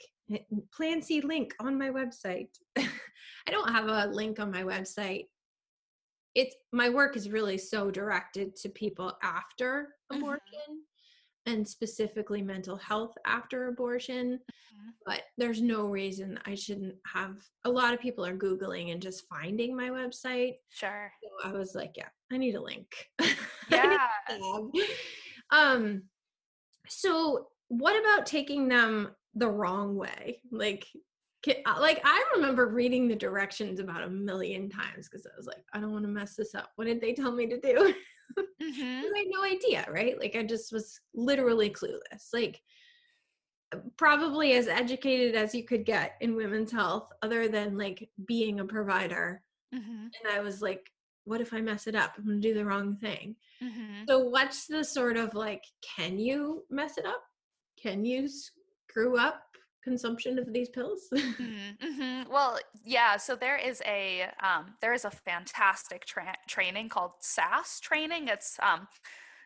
plan 0.72 1.02
C 1.02 1.20
link 1.20 1.54
on 1.60 1.78
my 1.78 1.90
website. 1.90 2.48
I 2.78 3.50
don't 3.50 3.70
have 3.70 3.88
a 3.88 4.06
link 4.12 4.38
on 4.40 4.50
my 4.50 4.62
website. 4.62 5.26
It's 6.34 6.54
my 6.72 6.88
work 6.88 7.16
is 7.16 7.28
really 7.28 7.58
so 7.58 7.90
directed 7.90 8.54
to 8.56 8.68
people 8.68 9.18
after 9.22 9.94
Mhm. 10.12 10.18
abortion 10.18 10.84
and 11.46 11.66
specifically 11.66 12.42
mental 12.42 12.76
health 12.76 13.16
after 13.26 13.68
abortion. 13.68 14.38
Mhm. 14.38 14.90
But 15.06 15.22
there's 15.38 15.62
no 15.62 15.86
reason 15.86 16.38
I 16.44 16.54
shouldn't 16.54 16.96
have 17.06 17.42
a 17.64 17.70
lot 17.70 17.94
of 17.94 18.00
people 18.00 18.24
are 18.24 18.36
Googling 18.36 18.92
and 18.92 19.00
just 19.00 19.26
finding 19.28 19.76
my 19.76 19.88
website. 19.88 20.56
Sure. 20.68 21.12
So 21.22 21.48
I 21.48 21.52
was 21.52 21.74
like, 21.74 21.92
yeah, 21.96 22.08
I 22.30 22.36
need 22.36 22.54
a 22.54 22.60
link. 22.62 22.88
Yeah. 23.70 24.08
um 25.52 26.02
so 26.88 27.48
what 27.68 27.98
about 28.00 28.26
taking 28.26 28.68
them 28.68 29.10
the 29.34 29.48
wrong 29.48 29.94
way 29.96 30.42
like 30.50 30.86
uh, 31.48 31.76
like 31.78 32.00
i 32.04 32.24
remember 32.34 32.66
reading 32.66 33.06
the 33.06 33.14
directions 33.14 33.78
about 33.78 34.02
a 34.02 34.10
million 34.10 34.68
times 34.68 35.08
because 35.08 35.24
i 35.24 35.30
was 35.36 35.46
like 35.46 35.64
i 35.72 35.78
don't 35.80 35.92
want 35.92 36.04
to 36.04 36.10
mess 36.10 36.34
this 36.34 36.54
up 36.54 36.70
what 36.74 36.86
did 36.86 37.00
they 37.00 37.12
tell 37.12 37.30
me 37.32 37.46
to 37.46 37.60
do 37.60 37.94
hmm 38.36 39.00
'Cause 39.00 39.10
i 39.14 39.18
had 39.18 39.26
no 39.28 39.42
idea 39.44 39.86
right? 39.90 40.18
Like 40.18 40.36
i 40.36 40.42
just 40.42 40.72
was 40.72 41.00
literally 41.14 41.70
clueless. 41.70 42.32
Like 42.32 42.62
probably 43.96 44.52
as 44.54 44.66
educated 44.66 45.36
as 45.36 45.54
you 45.54 45.64
could 45.64 45.84
get 45.84 46.16
in 46.20 46.34
women's 46.34 46.72
health 46.72 47.08
other 47.22 47.46
than 47.48 47.78
like 47.78 48.08
being 48.26 48.60
a 48.60 48.64
provider. 48.64 49.42
Hmm 49.72 50.08
and 50.24 50.32
i 50.36 50.40
was 50.40 50.60
like 50.60 50.90
what 51.24 51.40
if 51.40 51.52
i 51.54 51.60
mess 51.60 51.86
it 51.86 51.94
up? 51.94 52.14
I'm 52.18 52.24
gonna 52.24 52.40
do 52.40 52.54
the 52.54 52.64
wrong 52.64 52.96
thing. 52.96 53.36
Hmm 53.62 54.04
so 54.08 54.18
what's 54.18 54.66
the 54.66 54.82
sort 54.82 55.16
of 55.16 55.34
like 55.34 55.62
can 55.82 56.18
you 56.18 56.64
mess 56.70 56.98
it 56.98 57.06
up? 57.06 57.22
Can 57.80 58.04
you 58.04 58.28
screw 58.28 59.16
up 59.18 59.49
consumption 59.82 60.38
of 60.38 60.52
these 60.52 60.68
pills? 60.68 61.08
hmm 61.12 62.22
Well, 62.30 62.58
yeah. 62.84 63.16
So 63.16 63.36
there 63.36 63.56
is 63.56 63.82
a 63.86 64.28
um, 64.42 64.74
there 64.80 64.92
is 64.92 65.04
a 65.04 65.10
fantastic 65.10 66.04
tra- 66.04 66.36
training 66.48 66.88
called 66.88 67.12
SASS 67.20 67.80
training. 67.80 68.28
It's 68.28 68.58
um, 68.62 68.88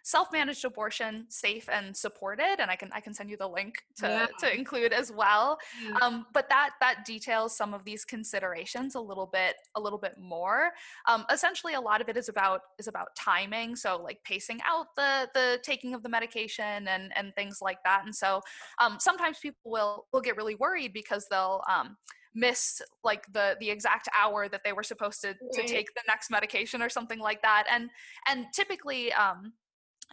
self-managed 0.05 0.67
abortion, 0.67 1.25
safe 1.31 1.67
and 1.71 1.97
supported, 1.97 2.57
and 2.61 2.71
I 2.71 2.77
can 2.77 2.91
I 2.93 3.01
can 3.01 3.15
send 3.15 3.31
you 3.31 3.39
the 3.39 3.49
link 3.49 3.83
to 3.97 4.07
Yeah. 4.07 4.27
to 4.39 4.55
include 4.55 4.93
as 4.93 5.11
well. 5.11 5.59
Um, 6.03 6.27
but 6.35 6.47
that 6.51 6.73
that 6.81 7.07
details 7.07 7.57
some 7.57 7.73
of 7.73 7.85
these 7.85 8.05
considerations 8.05 8.95
a 8.95 9.01
little 9.01 9.27
bit 9.27 9.57
a 9.75 9.81
little 9.81 9.99
bit 9.99 10.19
more. 10.19 10.71
Um, 11.09 11.25
essentially, 11.33 11.73
a 11.73 11.81
lot 11.81 12.03
of 12.03 12.11
it 12.11 12.19
is 12.19 12.29
about 12.29 12.61
is 12.79 12.87
about 12.87 13.17
timing. 13.17 13.75
So 13.77 13.97
like 13.97 14.23
pacing 14.25 14.61
out 14.67 14.89
the 14.95 15.29
the 15.33 15.59
taking 15.63 15.95
of 15.95 16.03
the 16.03 16.11
medication 16.11 16.87
and 16.87 17.11
and 17.17 17.35
things 17.35 17.61
like 17.63 17.79
that. 17.85 18.03
And 18.05 18.15
so 18.15 18.43
um, 18.79 18.99
sometimes 19.01 19.39
people 19.39 19.71
will 19.71 20.07
will 20.13 20.21
get 20.21 20.37
really 20.37 20.55
worried 20.57 20.93
because 20.93 21.27
they'll 21.31 21.63
um, 21.67 21.97
miss 22.35 22.83
like 23.05 23.25
the 23.33 23.57
the 23.59 23.71
exact 23.71 24.07
hour 24.21 24.51
that 24.51 24.61
they 24.65 24.75
were 24.75 24.83
supposed 24.83 25.23
to, 25.23 25.35
to 25.53 25.63
take 25.67 25.87
the 25.95 26.03
next 26.07 26.31
medication 26.31 26.83
or 26.83 26.89
something 26.91 27.21
like 27.21 27.41
that 27.43 27.65
and 27.71 27.89
and 28.29 28.47
typically 28.53 29.13
um 29.13 29.53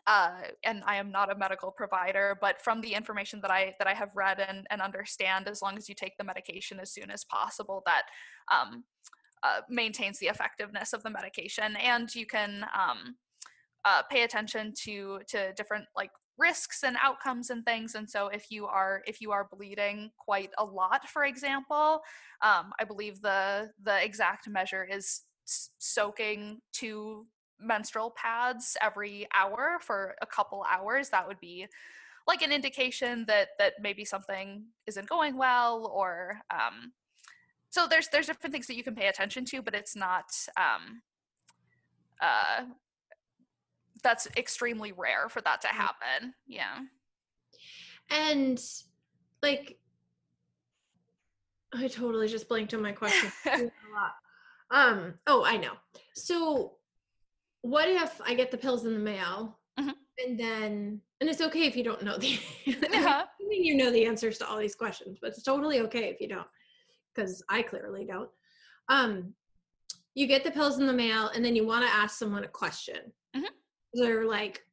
uh, 0.08 0.42
and 0.64 0.84
I 0.86 0.96
am 0.96 1.12
not 1.12 1.32
a 1.32 1.38
medical 1.38 1.72
provider, 1.72 2.38
but 2.42 2.62
from 2.62 2.82
the 2.82 2.94
information 2.94 3.40
that 3.42 3.52
I 3.52 3.76
that 3.80 3.88
I 3.88 3.94
have 3.94 4.10
read 4.16 4.40
and, 4.40 4.66
and 4.70 4.82
understand, 4.82 5.48
as 5.48 5.62
long 5.62 5.78
as 5.78 5.88
you 5.88 5.96
take 5.96 6.18
the 6.18 6.24
medication 6.24 6.80
as 6.80 6.92
soon 6.92 7.12
as 7.12 7.24
possible, 7.24 7.84
that 7.86 8.04
um, 8.52 8.84
uh, 9.44 9.62
maintains 9.70 10.20
the 10.20 10.28
effectiveness 10.28 10.94
of 10.94 11.04
the 11.04 11.10
medication, 11.10 11.76
and 11.78 12.14
you 12.14 12.26
can 12.26 12.66
um, 12.78 13.16
uh, 13.86 14.02
pay 14.10 14.24
attention 14.24 14.74
to 14.84 15.20
to 15.28 15.54
different 15.54 15.86
like 15.96 16.12
risks 16.38 16.84
and 16.84 16.98
outcomes 17.04 17.50
and 17.52 17.64
things. 17.66 17.94
And 17.94 18.10
so 18.10 18.28
if 18.28 18.50
you 18.50 18.66
are 18.66 19.04
if 19.06 19.22
you 19.22 19.32
are 19.32 19.48
bleeding 19.52 20.12
quite 20.18 20.50
a 20.58 20.66
lot 20.66 21.08
for 21.08 21.26
example 21.26 22.02
um, 22.42 22.72
i 22.80 22.84
believe 22.84 23.22
the 23.22 23.70
the 23.84 24.04
exact 24.04 24.48
measure 24.50 24.88
is 24.90 25.22
soaking 25.46 26.60
two 26.74 27.26
menstrual 27.62 28.12
pads 28.12 28.78
every 28.82 29.28
hour 29.36 29.78
for 29.82 30.16
a 30.22 30.26
couple 30.26 30.66
hours 30.70 31.10
that 31.10 31.28
would 31.28 31.40
be 31.40 31.68
like 32.28 32.42
an 32.42 32.52
indication 32.52 33.26
that 33.28 33.50
that 33.60 33.74
maybe 33.82 34.06
something 34.06 34.64
isn't 34.88 35.08
going 35.08 35.38
well 35.38 35.92
or 35.94 36.38
um, 36.54 36.94
so 37.70 37.88
there's 37.88 38.08
there's 38.10 38.28
different 38.28 38.54
things 38.54 38.68
that 38.68 38.76
you 38.76 38.84
can 38.84 38.96
pay 38.96 39.08
attention 39.08 39.46
to 39.46 39.62
but 39.62 39.76
it's 39.76 39.96
not 39.96 40.26
um, 40.58 41.02
uh, 42.22 42.66
that's 44.04 44.28
extremely 44.38 44.92
rare 44.92 45.30
for 45.30 45.42
that 45.42 45.62
to 45.62 45.68
happen 45.68 46.34
yeah 46.48 46.80
and 48.10 48.62
like 49.42 49.78
I 51.74 51.88
totally 51.88 52.28
just 52.28 52.50
blanked 52.50 52.74
on 52.74 52.82
my 52.82 52.92
question. 52.92 53.32
I 53.46 53.58
do 53.58 53.64
that 53.64 53.72
a 53.72 53.94
lot. 53.96 54.14
Um, 54.72 55.14
oh, 55.28 55.44
I 55.46 55.58
know. 55.58 55.74
So 56.14 56.74
what 57.62 57.88
if 57.88 58.20
I 58.26 58.34
get 58.34 58.52
the 58.52 58.58
pills 58.58 58.86
in 58.86 58.94
the 58.94 59.00
mail 59.00 59.60
Mhm. 59.80 59.94
and 60.26 60.40
then 60.40 61.02
and 61.20 61.30
it's 61.30 61.42
okay 61.42 61.66
if 61.68 61.76
you 61.76 61.84
don't 61.84 62.04
know 62.04 62.18
the 62.18 62.40
Yeah. 62.66 63.26
I 63.42 63.44
mean 63.48 63.64
you 63.64 63.76
know 63.76 63.92
the 63.92 64.06
answers 64.06 64.38
to 64.40 64.48
all 64.48 64.58
these 64.58 64.76
questions, 64.76 65.18
but 65.22 65.30
it's 65.32 65.44
totally 65.44 65.80
okay 65.82 66.10
if 66.10 66.20
you 66.20 66.28
don't. 66.28 66.48
Because 67.14 67.44
I 67.50 67.62
clearly 67.62 68.06
don't. 68.06 68.30
Um 68.90 69.34
you 70.14 70.28
get 70.28 70.44
the 70.44 70.52
pills 70.52 70.78
in 70.80 70.88
the 70.88 70.94
mail 70.94 71.28
and 71.30 71.44
then 71.46 71.56
you 71.56 71.66
want 71.66 71.86
to 71.86 71.92
ask 71.94 72.18
someone 72.18 72.44
a 72.44 72.48
question. 72.48 73.14
Mhm. 73.36 73.46
They're 73.94 74.26
like 74.26 74.66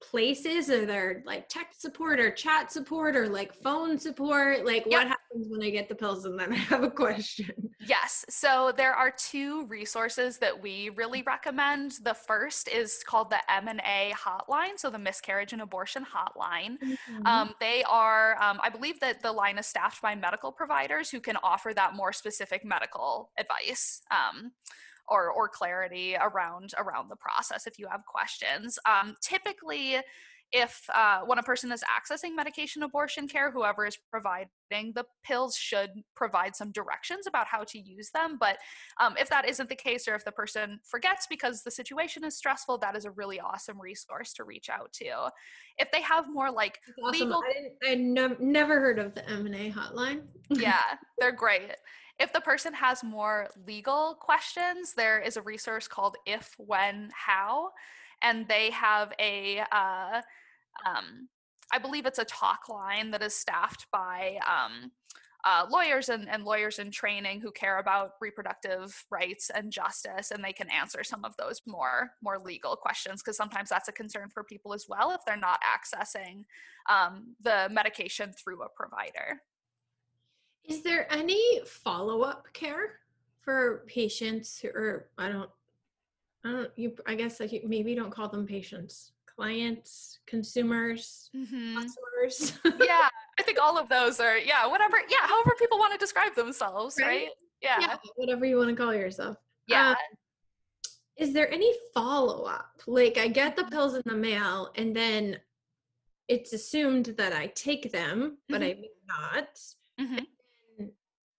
places 0.00 0.70
are 0.70 0.86
there 0.86 1.24
like 1.26 1.48
tech 1.48 1.74
support 1.76 2.20
or 2.20 2.30
chat 2.30 2.70
support 2.70 3.16
or 3.16 3.28
like 3.28 3.52
phone 3.52 3.98
support 3.98 4.64
like 4.64 4.84
what 4.86 5.08
Yep. 5.08 5.16
Happens 5.32 5.48
when 5.50 5.62
i 5.62 5.70
get 5.70 5.88
the 5.88 5.94
pills 5.94 6.24
and 6.24 6.38
then 6.38 6.52
i 6.52 6.56
have 6.56 6.82
a 6.82 6.90
question 6.90 7.72
Yes. 7.86 8.24
So 8.28 8.72
there 8.76 8.94
are 8.94 9.10
two 9.10 9.66
resources 9.66 10.38
that 10.38 10.60
we 10.60 10.90
really 10.90 11.22
recommend. 11.22 11.94
The 12.04 12.14
first 12.14 12.68
is 12.68 13.02
called 13.04 13.30
the 13.30 13.38
M&A 13.52 14.12
hotline, 14.16 14.78
so 14.78 14.88
the 14.90 14.98
miscarriage 14.98 15.52
and 15.52 15.62
abortion 15.62 16.04
hotline. 16.04 16.76
Um, 17.24 17.54
they 17.60 17.82
are, 17.88 18.40
um, 18.42 18.60
I 18.62 18.68
believe 18.68 19.00
that 19.00 19.22
the 19.22 19.32
line 19.32 19.58
is 19.58 19.66
staffed 19.66 20.00
by 20.02 20.14
medical 20.14 20.52
providers 20.52 21.10
who 21.10 21.20
can 21.20 21.36
offer 21.42 21.72
that 21.74 21.94
more 21.94 22.12
specific 22.12 22.64
medical 22.64 23.30
advice. 23.38 24.02
Um, 24.10 24.52
or, 25.08 25.30
or 25.32 25.48
clarity 25.48 26.14
around 26.18 26.70
around 26.78 27.10
the 27.10 27.16
process 27.16 27.66
if 27.66 27.76
you 27.76 27.88
have 27.88 28.02
questions. 28.06 28.78
Um, 28.86 29.16
typically, 29.20 29.96
if 30.52 30.82
uh, 30.94 31.20
when 31.20 31.38
a 31.38 31.42
person 31.42 31.72
is 31.72 31.82
accessing 31.82 32.36
medication 32.36 32.82
abortion 32.82 33.26
care, 33.26 33.50
whoever 33.50 33.86
is 33.86 33.96
providing 34.10 34.48
the 34.70 35.04
pills 35.24 35.56
should 35.56 35.90
provide 36.14 36.54
some 36.54 36.70
directions 36.72 37.26
about 37.26 37.46
how 37.46 37.64
to 37.64 37.78
use 37.78 38.10
them. 38.12 38.36
But 38.38 38.58
um, 39.00 39.14
if 39.18 39.28
that 39.30 39.48
isn't 39.48 39.68
the 39.68 39.76
case, 39.76 40.06
or 40.06 40.14
if 40.14 40.24
the 40.24 40.32
person 40.32 40.78
forgets 40.84 41.26
because 41.28 41.62
the 41.62 41.70
situation 41.70 42.24
is 42.24 42.36
stressful, 42.36 42.78
that 42.78 42.96
is 42.96 43.04
a 43.04 43.10
really 43.10 43.40
awesome 43.40 43.80
resource 43.80 44.32
to 44.34 44.44
reach 44.44 44.68
out 44.68 44.92
to. 44.94 45.30
If 45.78 45.90
they 45.90 46.02
have 46.02 46.26
more 46.30 46.50
like 46.50 46.78
awesome. 47.02 47.28
legal- 47.28 47.42
i 47.48 47.52
didn't 47.88 48.18
i 48.18 48.28
nev- 48.28 48.40
never 48.40 48.80
heard 48.80 48.98
of 48.98 49.14
the 49.14 49.28
m&a 49.28 49.70
hotline 49.70 50.22
yeah, 50.50 50.96
they're 51.18 51.32
great. 51.32 51.72
If 52.18 52.32
the 52.32 52.40
person 52.40 52.74
has 52.74 53.02
more 53.02 53.48
legal 53.66 54.16
questions, 54.20 54.92
there 54.94 55.20
is 55.20 55.36
a 55.36 55.42
resource 55.42 55.88
called 55.88 56.16
If, 56.26 56.54
When, 56.58 57.10
How, 57.12 57.70
and 58.22 58.46
they 58.46 58.70
have 58.70 59.12
a, 59.18 59.62
uh, 59.72 60.20
um, 60.86 61.28
I 61.72 61.78
believe 61.78 62.06
it's 62.06 62.18
a 62.18 62.24
talk 62.24 62.68
line 62.68 63.10
that 63.12 63.22
is 63.22 63.34
staffed 63.34 63.86
by 63.92 64.38
um, 64.46 64.90
uh, 65.44 65.66
lawyers 65.70 66.08
and, 66.08 66.28
and 66.28 66.44
lawyers 66.44 66.78
in 66.78 66.90
training 66.90 67.40
who 67.40 67.50
care 67.50 67.78
about 67.78 68.12
reproductive 68.20 69.04
rights 69.10 69.50
and 69.50 69.72
justice, 69.72 70.30
and 70.30 70.44
they 70.44 70.52
can 70.52 70.70
answer 70.70 71.02
some 71.02 71.24
of 71.24 71.34
those 71.36 71.60
more 71.66 72.12
more 72.22 72.38
legal 72.38 72.76
questions 72.76 73.22
because 73.22 73.36
sometimes 73.36 73.68
that's 73.68 73.88
a 73.88 73.92
concern 73.92 74.28
for 74.32 74.44
people 74.44 74.72
as 74.72 74.86
well 74.88 75.10
if 75.10 75.20
they're 75.26 75.36
not 75.36 75.60
accessing 75.62 76.44
um, 76.88 77.34
the 77.42 77.68
medication 77.72 78.32
through 78.32 78.62
a 78.62 78.68
provider. 78.68 79.42
is 80.64 80.82
there 80.82 81.12
any 81.12 81.60
follow-up 81.66 82.46
care 82.52 83.00
for 83.40 83.84
patients 83.88 84.64
or 84.64 85.08
i 85.18 85.28
don't 85.28 85.50
I 86.44 86.50
don't 86.50 86.70
you 86.76 86.92
I 87.06 87.14
guess 87.14 87.40
maybe 87.40 87.90
you 87.90 87.96
don't 87.96 88.10
call 88.10 88.28
them 88.28 88.46
patients, 88.46 89.12
clients, 89.36 90.18
consumers, 90.26 91.30
Mhm. 91.34 91.74
customers. 91.74 92.58
yeah, 92.80 93.08
I 93.38 93.42
think 93.42 93.58
all 93.60 93.78
of 93.78 93.88
those 93.88 94.20
are 94.20 94.38
yeah, 94.38 94.66
whatever. 94.66 94.98
Yeah, 95.08 95.26
however 95.26 95.54
people 95.58 95.78
want 95.78 95.92
to 95.92 95.98
describe 95.98 96.34
themselves, 96.34 96.96
Right? 97.00 97.06
right? 97.06 97.28
Yeah. 97.60 97.76
yeah, 97.80 97.96
whatever 98.16 98.44
you 98.44 98.56
want 98.56 98.70
to 98.70 98.76
call 98.76 98.92
yourself. 98.94 99.36
Yeah. 99.68 99.90
Um, 99.90 99.96
is 101.16 101.32
there 101.32 101.48
any 101.52 101.72
follow 101.94 102.44
up? 102.44 102.82
Like 102.86 103.18
I 103.18 103.28
get 103.28 103.56
Mm-hmm. 103.56 103.64
the 103.66 103.70
pills 103.70 103.94
in 103.94 104.02
the 104.06 104.14
mail 104.16 104.72
and 104.76 104.94
then 104.96 105.38
it's 106.28 106.52
assumed 106.52 107.06
that 107.18 107.32
I 107.32 107.48
take 107.48 107.92
them, 107.92 108.38
but 108.48 108.62
I 108.62 108.74
may 108.80 108.90
not. 109.06 109.58
Mhm. 110.00 110.26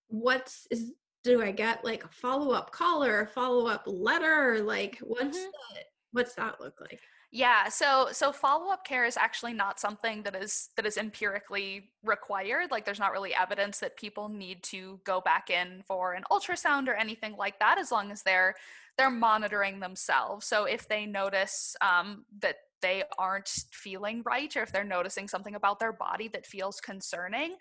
What's 0.07 0.67
is 0.69 0.91
do 1.23 1.41
I 1.41 1.51
get 1.51 1.83
like 1.83 2.03
a 2.03 2.09
follow 2.09 2.51
up 2.53 2.71
call 2.71 3.03
or 3.03 3.21
a 3.21 3.27
follow 3.27 3.67
up 3.67 3.83
letter? 3.87 4.53
Or 4.55 4.59
like 4.61 4.99
what's 4.99 5.37
Mhm. 5.37 5.51
the, 5.51 5.79
what's 6.11 6.35
that 6.35 6.59
look 6.61 6.79
like? 6.81 7.01
Yeah, 7.35 7.67
so 7.69 8.09
so 8.11 8.31
follow-up 8.31 8.85
care 8.85 9.05
is 9.05 9.17
actually 9.17 9.53
not 9.53 9.79
something 9.79 10.21
that 10.21 10.35
is 10.35 10.69
that 10.75 10.85
is 10.85 10.97
empirically 10.97 11.89
required. 12.03 12.69
Like 12.69 12.85
there's 12.85 12.99
not 12.99 13.11
really 13.11 13.33
evidence 13.33 13.79
that 13.79 13.97
people 13.97 14.29
need 14.29 14.61
to 14.65 14.99
go 15.03 15.19
back 15.19 15.49
in 15.49 15.81
for 15.87 16.13
an 16.13 16.25
ultrasound 16.29 16.87
or 16.87 16.93
anything 16.93 17.35
like 17.35 17.57
that 17.57 17.79
as 17.79 17.91
long 17.91 18.11
as 18.11 18.21
they're 18.21 18.53
they're 18.99 19.09
monitoring 19.09 19.79
themselves. 19.79 20.45
So 20.45 20.65
if 20.65 20.87
they 20.87 21.07
notice 21.07 21.75
um, 21.81 22.23
that 22.39 22.57
they 22.83 23.03
aren't 23.17 23.49
feeling 23.71 24.21
right 24.23 24.55
or 24.55 24.61
if 24.61 24.71
they're 24.71 24.83
noticing 24.83 25.27
something 25.27 25.55
about 25.55 25.79
their 25.79 25.93
body 25.93 26.27
that 26.27 26.45
feels 26.45 26.79
concerning, 26.79 27.55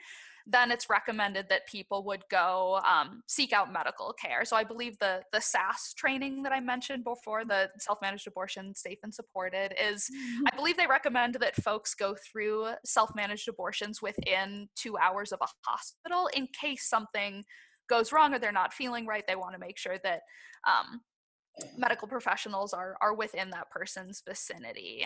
then 0.47 0.71
it's 0.71 0.91
recommended 0.91 1.47
that 1.49 1.67
people 1.67 2.05
would 2.05 2.23
go 2.31 2.81
um, 2.89 3.23
seek 3.29 3.53
out 3.53 3.73
medical 3.73 4.13
care. 4.13 4.45
So 4.45 4.57
I 4.57 4.65
believe 4.65 4.99
the 4.99 5.23
the 5.33 5.41
SASS 5.41 5.95
training 5.95 6.43
that 6.43 6.53
I 6.53 6.61
mentioned 6.61 7.05
before, 7.05 7.45
the 7.45 7.71
self-managed 7.79 8.27
abortion 8.27 8.75
safe 8.75 8.99
and 9.03 9.15
supported, 9.15 9.75
is 9.81 10.09
I 10.51 10.57
believe 10.57 10.77
they 10.77 10.87
recommend 10.87 11.37
that 11.41 11.63
folks 11.63 11.95
go 11.95 12.15
through 12.15 12.69
self-managed 12.85 13.49
abortions 13.49 14.03
within 14.03 14.69
two 14.77 14.97
hours 14.99 15.33
of 15.33 15.41
a 15.43 15.49
hospital 15.65 16.29
in 16.35 16.49
case 16.59 16.89
something 16.89 17.45
goes 17.89 18.13
wrong 18.13 18.35
or 18.35 18.39
they're 18.39 18.53
not 18.53 18.73
feeling 18.73 19.07
right. 19.07 19.25
They 19.27 19.37
want 19.37 19.55
to 19.55 19.59
make 19.59 19.79
sure 19.79 19.99
that 20.03 20.21
um, 20.67 21.01
medical 21.77 22.09
professionals 22.09 22.73
are 22.73 22.97
are 23.01 23.15
within 23.15 23.51
that 23.51 23.71
person's 23.71 24.23
vicinity. 24.27 25.05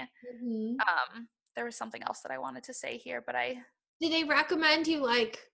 Um, 0.81 1.29
there 1.55 1.65
was 1.65 1.77
something 1.77 2.03
else 2.03 2.21
that 2.21 2.33
I 2.33 2.39
wanted 2.39 2.63
to 2.65 2.75
say 2.75 2.99
here, 2.99 3.23
but 3.27 3.35
I 3.35 3.57
Do 4.01 4.09
they 4.09 4.25
recommend 4.25 4.87
you 4.87 5.05
like 5.05 5.47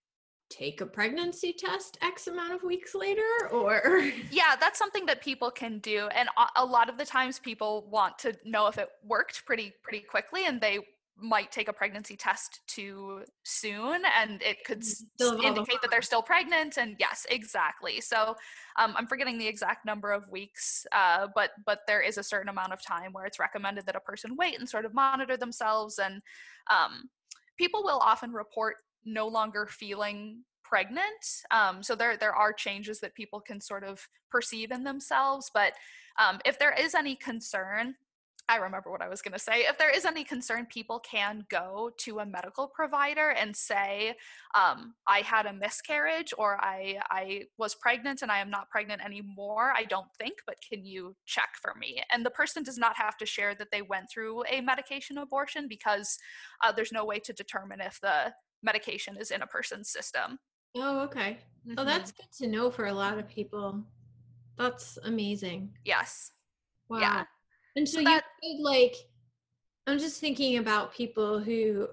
take 0.51 0.81
a 0.81 0.87
pregnancy 0.87 1.53
test 1.53 1.97
X 2.03 2.27
amount 2.27 2.53
of 2.53 2.63
weeks 2.63 2.95
later 2.95 3.49
or? 3.51 4.11
Yeah 4.31 4.57
that's 4.59 4.79
something 4.79 5.07
that 5.07 5.23
people 5.23 5.51
can 5.51 5.79
do 5.79 6.09
and 6.15 6.29
a- 6.57 6.65
lot 6.65 6.89
of 6.89 6.99
the 6.99 7.05
times 7.07 7.39
people 7.39 7.87
want 7.91 8.19
to 8.21 8.37
know 8.45 8.67
if 8.67 8.79
it 8.79 8.89
worked 9.05 9.45
pretty 9.47 9.73
pretty 9.83 10.05
quickly 10.05 10.47
and 10.47 10.61
they 10.61 10.81
might 11.19 11.53
take 11.53 11.69
a 11.69 11.73
pregnancy 11.73 12.17
test 12.17 12.61
too 12.67 13.23
soon 13.45 14.03
and 14.19 14.43
it 14.43 14.65
could 14.65 14.83
Still 14.85 15.31
have 15.31 15.37
all 15.37 15.41
the 15.43 15.47
indicate 15.47 15.81
that 15.83 15.91
they're 15.91 16.03
still 16.03 16.23
pregnant 16.23 16.79
and 16.79 16.97
yes 16.99 17.27
exactly. 17.31 18.01
So 18.01 18.35
um, 18.77 18.95
i'm 18.97 19.07
forgetting 19.07 19.39
the 19.39 19.47
exact 19.47 19.87
number 19.87 20.13
of 20.13 20.29
weeks 20.29 20.87
uh, 20.93 21.29
but 21.35 21.51
but 21.65 21.81
there 21.87 22.01
is 22.01 22.19
a 22.19 22.23
certain 22.23 22.49
amount 22.49 22.73
of 22.73 22.85
time 22.85 23.13
where 23.13 23.25
it's 23.25 23.39
recommended 23.39 23.87
that 23.87 23.97
a 23.97 24.01
person 24.01 24.37
wait 24.37 24.59
and 24.59 24.69
sort 24.69 24.85
of 24.85 24.95
monitor 24.95 25.37
themselves 25.37 25.99
and 25.99 26.23
um, 26.71 27.09
people 27.59 27.83
will 27.83 27.99
often 27.99 28.33
report 28.33 28.77
no 29.05 29.27
longer 29.27 29.67
feeling 29.67 30.43
pregnant 30.63 31.43
um, 31.51 31.83
so 31.83 31.95
there 31.95 32.17
there 32.17 32.35
are 32.35 32.53
changes 32.53 33.01
that 33.01 33.15
people 33.15 33.41
can 33.41 33.61
sort 33.61 33.85
of 33.85 34.07
perceive 34.31 34.71
in 34.71 34.85
themselves 34.85 35.51
but 35.53 35.75
um, 36.19 36.39
if 36.45 36.59
there 36.59 36.73
is 36.73 36.95
any 36.95 37.17
concern 37.17 37.95
I 38.49 38.57
remember 38.57 38.91
what 38.91 39.01
I 39.03 39.09
was 39.09 39.23
going 39.23 39.33
to 39.33 39.39
say. 39.39 39.61
If 39.61 39.79
there 39.79 39.95
is 39.95 40.05
any 40.05 40.25
concern, 40.25 40.67
people 40.67 40.99
can 41.01 41.47
go 41.49 41.91
to 42.01 42.19
a 42.19 42.27
medical 42.27 42.69
provider 42.69 43.31
and 43.31 43.57
say, 43.57 44.15
um, 44.55 44.95
"I 45.07 45.21
had 45.21 45.47
a 45.47 45.53
miscarriage, 45.53 46.35
or 46.37 46.59
I 46.63 47.01
I 47.11 47.45
was 47.57 47.75
pregnant 47.75 48.23
and 48.23 48.31
I 48.31 48.41
am 48.41 48.51
not 48.51 48.69
pregnant 48.69 49.03
anymore. 49.05 49.73
I 49.77 49.85
don't 49.85 50.13
think, 50.19 50.39
but 50.47 50.57
can 50.69 50.85
you 50.85 51.17
check 51.25 51.51
for 51.63 51.75
me?" 51.77 52.03
And 52.11 52.27
the 52.27 52.31
person 52.31 52.63
does 52.63 52.79
not 52.79 52.97
have 52.97 53.17
to 53.19 53.27
share 53.27 53.55
that 53.55 53.71
they 53.71 53.83
went 53.83 54.11
through 54.13 54.45
a 54.49 54.61
medication 54.61 55.19
abortion 55.19 55.67
because 55.69 56.19
uh, 56.63 56.73
there's 56.73 56.93
no 56.93 57.05
way 57.05 57.21
to 57.21 57.33
determine 57.33 57.81
if 57.81 58.01
the 58.01 58.35
medication 58.63 59.17
is 59.17 59.31
in 59.31 59.43
a 59.43 59.47
person's 59.47 59.91
system. 59.91 60.39
Oh, 60.75 61.01
okay. 61.01 61.39
Oh, 61.79 61.83
Mhm. 61.83 61.87
that's 61.87 62.13
good 62.13 62.31
to 62.39 62.47
know 62.49 62.71
for 62.71 62.87
a 62.87 62.93
lot 62.93 63.19
of 63.19 63.29
people. 63.29 63.85
That's 64.57 64.99
amazing. 65.05 65.77
yes, 65.85 66.33
Wow. 66.89 66.99
Yeah. 67.01 67.25
And 67.77 67.89
so, 67.89 68.01
So 68.03 68.09
you 68.09 68.21
could 68.43 68.63
like 68.63 68.95
I'm 69.87 69.99
just 69.99 70.21
thinking 70.21 70.59
about 70.59 70.95
people 70.95 71.41
who 71.41 71.89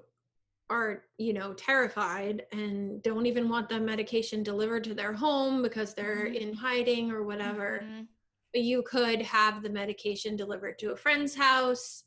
are, 0.70 1.06
you 1.18 1.34
know, 1.34 1.54
terrified 1.54 2.46
and 2.52 3.02
don't 3.02 3.26
even 3.26 3.50
want 3.50 3.68
the 3.70 3.80
medication 3.80 4.44
delivered 4.44 4.84
to 4.84 4.94
their 4.94 5.14
home 5.14 5.64
because 5.64 5.96
they're 5.96 6.28
Mhm. 6.28 6.36
in 6.36 6.54
hiding 6.54 7.12
or 7.12 7.24
whatever. 7.24 7.82
Mhm. 7.84 8.08
But 8.54 8.62
you 8.62 8.84
could 8.84 9.22
have 9.24 9.64
the 9.64 9.70
medication 9.70 10.36
delivered 10.36 10.78
to 10.80 10.92
a 10.92 10.96
friend's 10.96 11.34
house, 11.34 12.04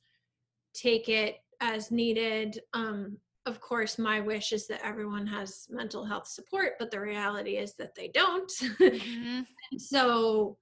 take 0.75 1.09
it 1.09 1.39
as 1.61 1.91
needed. 1.91 2.63
Um, 2.73 3.19
of 3.47 3.61
course, 3.61 3.99
my 3.99 4.21
wish 4.21 4.53
is 4.53 4.69
that 4.69 4.85
everyone 4.85 5.27
has 5.27 5.67
mental 5.69 6.05
health 6.05 6.29
support, 6.29 6.75
but 6.79 6.93
the 6.93 7.01
reality 7.01 7.57
is 7.57 7.75
that 7.75 7.95
they 7.97 8.09
don't. 8.09 8.51
Mhm. 8.81 9.47
so 9.79 10.59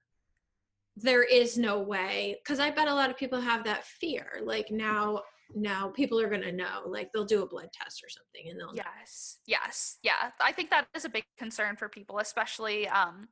there 0.95 1.23
is 1.23 1.57
no 1.57 1.79
way 1.79 2.37
because 2.43 2.59
i 2.59 2.69
bet 2.69 2.87
a 2.87 2.93
lot 2.93 3.09
of 3.09 3.17
people 3.17 3.39
have 3.39 3.63
that 3.63 3.85
fear 3.85 4.39
like 4.43 4.69
now 4.71 5.21
now 5.55 5.89
people 5.89 6.19
are 6.19 6.29
going 6.29 6.41
to 6.41 6.51
know 6.51 6.81
like 6.85 7.11
they'll 7.11 7.25
do 7.25 7.43
a 7.43 7.47
blood 7.47 7.69
test 7.73 8.03
or 8.03 8.09
something 8.09 8.49
and 8.49 8.59
they'll 8.59 8.73
know. 8.73 8.83
Yes, 8.99 9.39
yes, 9.45 9.97
yeah. 10.03 10.31
I 10.39 10.51
think 10.51 10.69
that 10.69 10.87
is 10.95 11.05
a 11.05 11.09
big 11.09 11.23
concern 11.37 11.75
for 11.75 11.89
people, 11.89 12.19
especially 12.19 12.87
um, 12.87 13.27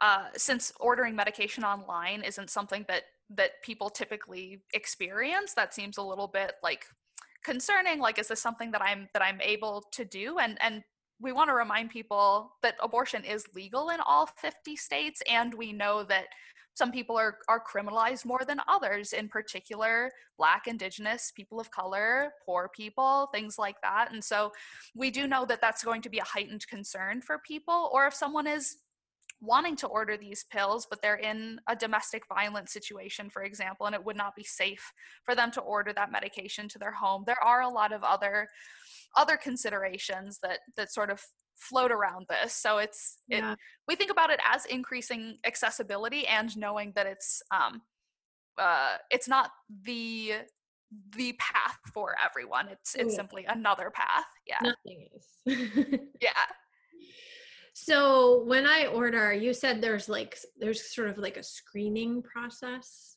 uh, 0.00 0.26
since 0.36 0.72
ordering 0.80 1.14
medication 1.14 1.64
online 1.64 2.22
isn't 2.22 2.50
something 2.50 2.84
that 2.88 3.02
that 3.30 3.62
people 3.62 3.88
typically 3.90 4.62
experience. 4.74 5.54
That 5.54 5.74
seems 5.74 5.98
a 5.98 6.02
little 6.02 6.28
bit 6.28 6.54
like 6.62 6.86
concerning. 7.44 7.98
Like, 7.98 8.18
is 8.18 8.28
this 8.28 8.40
something 8.40 8.70
that 8.72 8.82
I'm 8.82 9.08
that 9.12 9.22
I'm 9.22 9.40
able 9.40 9.84
to 9.92 10.04
do? 10.04 10.38
And 10.38 10.58
and 10.60 10.82
we 11.22 11.32
want 11.32 11.48
to 11.48 11.54
remind 11.54 11.90
people 11.90 12.52
that 12.62 12.74
abortion 12.82 13.24
is 13.24 13.46
legal 13.54 13.90
in 13.90 14.00
all 14.04 14.26
50 14.26 14.76
states, 14.76 15.22
and 15.30 15.54
we 15.54 15.72
know 15.72 16.02
that 16.04 16.26
some 16.74 16.90
people 16.90 17.16
are 17.16 17.38
are 17.48 17.62
criminalized 17.62 18.24
more 18.24 18.42
than 18.46 18.60
others 18.68 19.12
in 19.12 19.28
particular 19.28 20.10
black 20.38 20.66
indigenous 20.66 21.32
people 21.36 21.60
of 21.60 21.70
color 21.70 22.32
poor 22.46 22.70
people 22.74 23.28
things 23.32 23.58
like 23.58 23.76
that. 23.82 24.08
And 24.12 24.22
so 24.24 24.52
we 24.94 25.10
do 25.10 25.26
know 25.26 25.44
that 25.46 25.60
that's 25.60 25.84
going 25.84 26.02
to 26.02 26.10
be 26.10 26.18
a 26.18 26.24
heightened 26.24 26.66
concern 26.66 27.20
for 27.20 27.38
people 27.46 27.90
or 27.92 28.06
if 28.06 28.14
someone 28.14 28.46
is 28.46 28.78
wanting 29.40 29.74
to 29.74 29.88
order 29.88 30.16
these 30.16 30.44
pills 30.50 30.86
but 30.88 31.02
they're 31.02 31.16
in 31.16 31.60
a 31.68 31.74
domestic 31.74 32.22
violence 32.28 32.72
situation 32.72 33.28
for 33.28 33.42
example 33.42 33.86
and 33.86 33.94
it 33.94 34.04
would 34.04 34.16
not 34.16 34.36
be 34.36 34.44
safe 34.44 34.92
for 35.24 35.34
them 35.34 35.50
to 35.50 35.60
order 35.60 35.92
that 35.92 36.12
medication 36.12 36.68
to 36.68 36.78
their 36.78 36.92
home. 36.92 37.24
There 37.26 37.42
are 37.42 37.62
a 37.62 37.68
lot 37.68 37.92
of 37.92 38.02
other 38.04 38.48
other 39.16 39.36
considerations 39.36 40.38
that 40.42 40.60
that 40.76 40.92
sort 40.92 41.10
of 41.10 41.20
float 41.56 41.92
around 41.92 42.26
this. 42.28 42.54
So 42.54 42.78
it's 42.78 43.18
it, 43.28 43.38
yeah. 43.38 43.54
we 43.86 43.94
think 43.94 44.10
about 44.10 44.30
it 44.30 44.40
as 44.50 44.64
increasing 44.66 45.38
accessibility 45.46 46.26
and 46.26 46.56
knowing 46.56 46.92
that 46.96 47.06
it's 47.06 47.42
um 47.54 47.82
uh 48.58 48.96
it's 49.10 49.28
not 49.28 49.50
the 49.84 50.32
the 51.16 51.34
path 51.34 51.78
for 51.92 52.14
everyone. 52.22 52.68
It's 52.68 52.94
it's 52.94 53.14
simply 53.14 53.44
another 53.48 53.90
path. 53.90 54.26
Yeah. 54.46 54.58
Nothing 54.62 55.08
is. 55.16 55.98
Yeah. 56.20 56.30
So 57.74 58.44
when 58.44 58.66
i 58.66 58.86
order 58.86 59.32
you 59.32 59.54
said 59.54 59.80
there's 59.80 60.06
like 60.06 60.38
there's 60.58 60.94
sort 60.94 61.08
of 61.08 61.16
like 61.18 61.36
a 61.36 61.42
screening 61.42 62.22
process? 62.22 63.16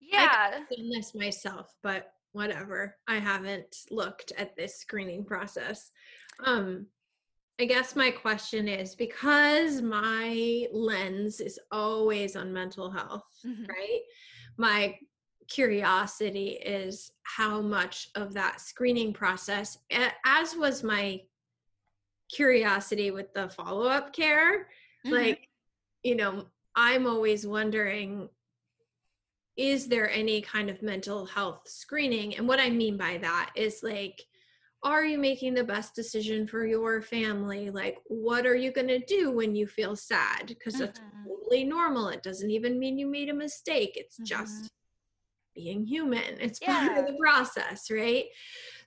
Yeah. 0.00 0.52
I've 0.54 0.76
done 0.76 0.90
this 0.90 1.14
myself 1.14 1.74
but 1.82 2.12
whatever 2.32 2.96
i 3.08 3.16
haven't 3.18 3.76
looked 3.90 4.32
at 4.36 4.54
this 4.56 4.76
screening 4.78 5.24
process 5.24 5.90
um 6.44 6.86
i 7.60 7.64
guess 7.64 7.96
my 7.96 8.10
question 8.10 8.68
is 8.68 8.94
because 8.94 9.80
my 9.82 10.66
lens 10.72 11.40
is 11.40 11.58
always 11.72 12.36
on 12.36 12.52
mental 12.52 12.90
health 12.90 13.24
Mhm. 13.44 13.68
right 13.68 14.00
my 14.56 14.98
curiosity 15.48 16.48
is 16.64 17.10
how 17.22 17.60
much 17.62 18.10
of 18.14 18.34
that 18.34 18.60
screening 18.60 19.12
process 19.14 19.78
as 20.24 20.54
was 20.54 20.82
my 20.82 21.22
curiosity 22.30 23.10
with 23.10 23.32
the 23.32 23.48
follow-up 23.50 24.12
care 24.12 24.68
Mhm. 25.06 25.12
like 25.12 25.48
you 26.02 26.14
know 26.14 26.46
i'm 26.74 27.06
always 27.06 27.46
wondering 27.46 28.28
is 29.58 29.88
there 29.88 30.10
any 30.10 30.40
kind 30.40 30.70
of 30.70 30.80
mental 30.80 31.26
health 31.26 31.62
screening 31.66 32.36
and 32.36 32.48
what 32.48 32.60
i 32.60 32.70
mean 32.70 32.96
by 32.96 33.18
that 33.18 33.50
is 33.56 33.82
like 33.82 34.24
are 34.82 35.04
you 35.04 35.18
making 35.18 35.54
the 35.54 35.64
best 35.64 35.94
decision 35.94 36.46
for 36.46 36.64
your 36.64 37.02
family? 37.02 37.70
Like, 37.70 37.98
what 38.06 38.46
are 38.46 38.54
you 38.54 38.72
going 38.72 38.86
to 38.88 39.04
do 39.06 39.30
when 39.32 39.54
you 39.56 39.66
feel 39.66 39.96
sad? 39.96 40.46
Because 40.46 40.78
that's 40.78 41.00
Mhm. 41.00 41.24
totally 41.26 41.64
normal. 41.64 42.08
It 42.08 42.22
doesn't 42.22 42.50
even 42.50 42.78
mean 42.78 42.96
you 42.98 43.08
made 43.08 43.28
a 43.28 43.34
mistake. 43.34 43.92
It's 43.96 44.18
Mhm. 44.18 44.24
just 44.26 44.70
being 45.54 45.84
human. 45.84 46.22
It's 46.40 46.60
part 46.60 46.96
of 46.96 47.06
the 47.06 47.16
process, 47.20 47.90
right? 47.90 48.26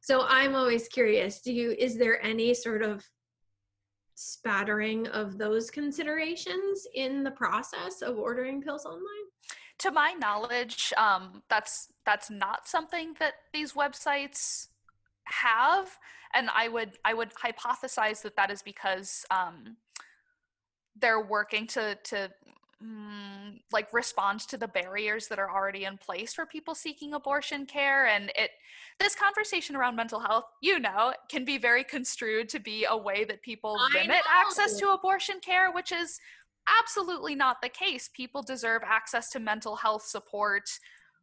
So 0.01 0.25
I'm 0.27 0.55
always 0.55 0.88
curious, 0.88 1.41
do 1.41 1.51
you 1.53 1.71
is 1.77 1.97
there 1.97 2.23
any 2.23 2.53
sort 2.53 2.81
of 2.81 3.03
spattering 4.15 5.07
of 5.07 5.38
those 5.38 5.69
considerations 5.71 6.88
in 6.93 7.23
the 7.23 7.31
process 7.31 8.01
of 8.01 8.17
ordering 8.17 8.62
pills 8.62 8.86
online? 8.86 9.27
To 9.81 9.91
my 9.91 10.13
knowledge, 10.13 10.93
um, 10.97 11.41
that's 11.49 11.89
that's 12.05 12.29
not 12.29 12.67
something 12.67 13.15
that 13.19 13.33
these 13.53 13.73
websites 13.73 14.67
have, 15.25 15.97
and 16.33 16.49
I 16.55 16.67
would 16.67 16.97
I 17.03 17.13
would 17.13 17.33
hypothesize 17.33 18.21
that 18.21 18.35
that 18.35 18.51
is 18.51 18.61
because 18.61 19.25
um, 19.31 19.77
they're 20.99 21.21
working 21.21 21.65
to 21.67 21.97
to 22.03 22.31
mm, 22.83 23.59
like 23.71 23.91
respond 23.91 24.41
to 24.41 24.57
the 24.57 24.67
barriers 24.67 25.27
that 25.27 25.39
are 25.39 25.49
already 25.49 25.85
in 25.85 25.97
place 25.97 26.33
for 26.33 26.45
people 26.45 26.75
seeking 26.75 27.13
abortion 27.13 27.65
care, 27.65 28.05
and 28.05 28.31
it 28.35 28.51
this 28.99 29.15
conversation 29.15 29.75
around 29.75 29.95
mental 29.95 30.19
health, 30.19 30.45
you 30.61 30.79
know, 30.79 31.11
can 31.27 31.43
be 31.43 31.57
very 31.57 31.83
construed 31.83 32.49
to 32.49 32.59
be 32.59 32.85
a 32.87 32.95
way 32.95 33.23
that 33.23 33.41
people 33.41 33.77
I 33.79 34.01
limit 34.01 34.21
access 34.29 34.77
to 34.77 34.91
abortion 34.91 35.39
care, 35.41 35.71
which 35.71 35.91
is 35.91 36.19
absolutely 36.67 37.36
not 37.36 37.62
the 37.62 37.69
case. 37.69 38.10
People 38.13 38.41
deserve 38.41 38.82
access 38.86 39.30
to 39.32 39.39
mental 39.39 39.76
health 39.76 40.04
support 40.04 40.69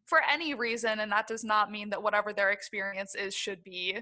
for 0.05 0.21
any 0.31 0.55
reason, 0.55 1.01
and 1.01 1.13
that 1.13 1.27
does 1.27 1.45
not 1.45 1.71
mean 1.71 1.91
that 1.91 2.03
whatever 2.03 2.33
their 2.33 2.51
experience 2.51 3.15
is 3.15 3.35
should 3.35 3.63
be 3.63 3.99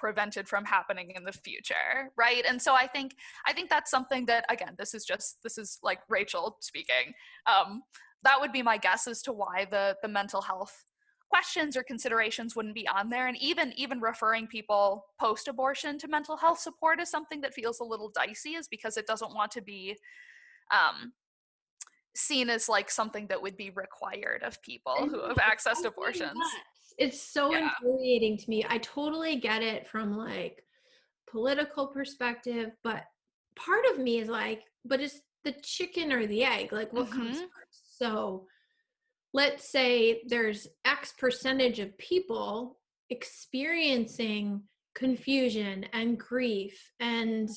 prevented 0.00 0.48
from 0.48 0.64
happening 0.64 1.12
in 1.14 1.24
the 1.24 1.32
future 1.32 2.10
right? 2.16 2.44
And 2.48 2.60
so 2.60 2.74
i 2.74 2.86
think 2.86 3.14
i 3.46 3.52
think 3.52 3.68
that's 3.68 3.90
something 3.90 4.24
that 4.26 4.46
again 4.48 4.74
this 4.78 4.94
is 4.94 5.04
just 5.04 5.42
this 5.42 5.58
is 5.58 5.78
like 5.82 6.00
rachel 6.08 6.56
speaking. 6.60 7.12
Um 7.46 7.82
that 8.22 8.40
would 8.40 8.50
be 8.50 8.62
my 8.62 8.78
guess 8.78 9.06
as 9.06 9.20
to 9.22 9.32
why 9.32 9.66
the 9.70 9.96
the 10.00 10.08
mental 10.08 10.40
health 10.40 10.84
questions 11.28 11.76
or 11.76 11.82
considerations 11.82 12.56
wouldn't 12.56 12.74
be 12.74 12.88
on 12.88 13.08
there. 13.08 13.28
And 13.28 13.36
even 13.40 13.72
even 13.76 14.00
referring 14.00 14.46
people 14.46 15.04
post 15.18 15.48
abortion 15.48 15.98
to 15.98 16.08
mental 16.08 16.36
health 16.36 16.58
support 16.58 17.00
is 17.00 17.10
something 17.10 17.40
that 17.42 17.54
feels 17.54 17.80
a 17.80 17.84
little 17.84 18.08
dicey 18.08 18.50
is 18.50 18.68
because 18.68 18.96
it 18.96 19.06
doesn't 19.06 19.34
want 19.34 19.52
to 19.52 19.60
be 19.60 19.96
um 20.70 21.12
seen 22.14 22.50
as 22.50 22.68
like 22.68 22.90
something 22.90 23.26
that 23.28 23.40
would 23.40 23.56
be 23.56 23.70
required 23.70 24.42
of 24.42 24.60
people 24.62 24.94
I 24.98 25.06
who 25.06 25.22
have 25.26 25.36
accessed 25.36 25.84
abortions. 25.84 26.38
It's 26.98 27.22
so 27.22 27.52
Yeah. 27.52 27.70
infuriating 27.80 28.36
to 28.38 28.50
me. 28.50 28.64
I 28.68 28.78
totally 28.78 29.36
get 29.36 29.62
it 29.62 29.86
from 29.86 30.16
like 30.16 30.64
political 31.30 31.86
perspective, 31.86 32.72
but 32.82 33.04
part 33.56 33.84
of 33.92 33.98
me 33.98 34.18
is 34.18 34.28
like, 34.28 34.62
but 34.84 35.00
it's 35.00 35.20
the 35.44 35.52
chicken 35.62 36.12
or 36.12 36.26
the 36.26 36.44
egg? 36.44 36.72
Like 36.72 36.92
what 36.92 37.10
comes 37.10 37.36
Mhm. 37.36 37.40
first? 37.40 37.98
So 37.98 38.46
let's 39.32 39.70
say 39.70 40.22
there's 40.26 40.66
X 40.84 41.12
percentage 41.12 41.78
of 41.78 41.96
people 41.96 42.80
experiencing 43.10 44.62
confusion 44.94 45.84
and 45.92 46.18
grief 46.18 46.92
and 46.98 47.48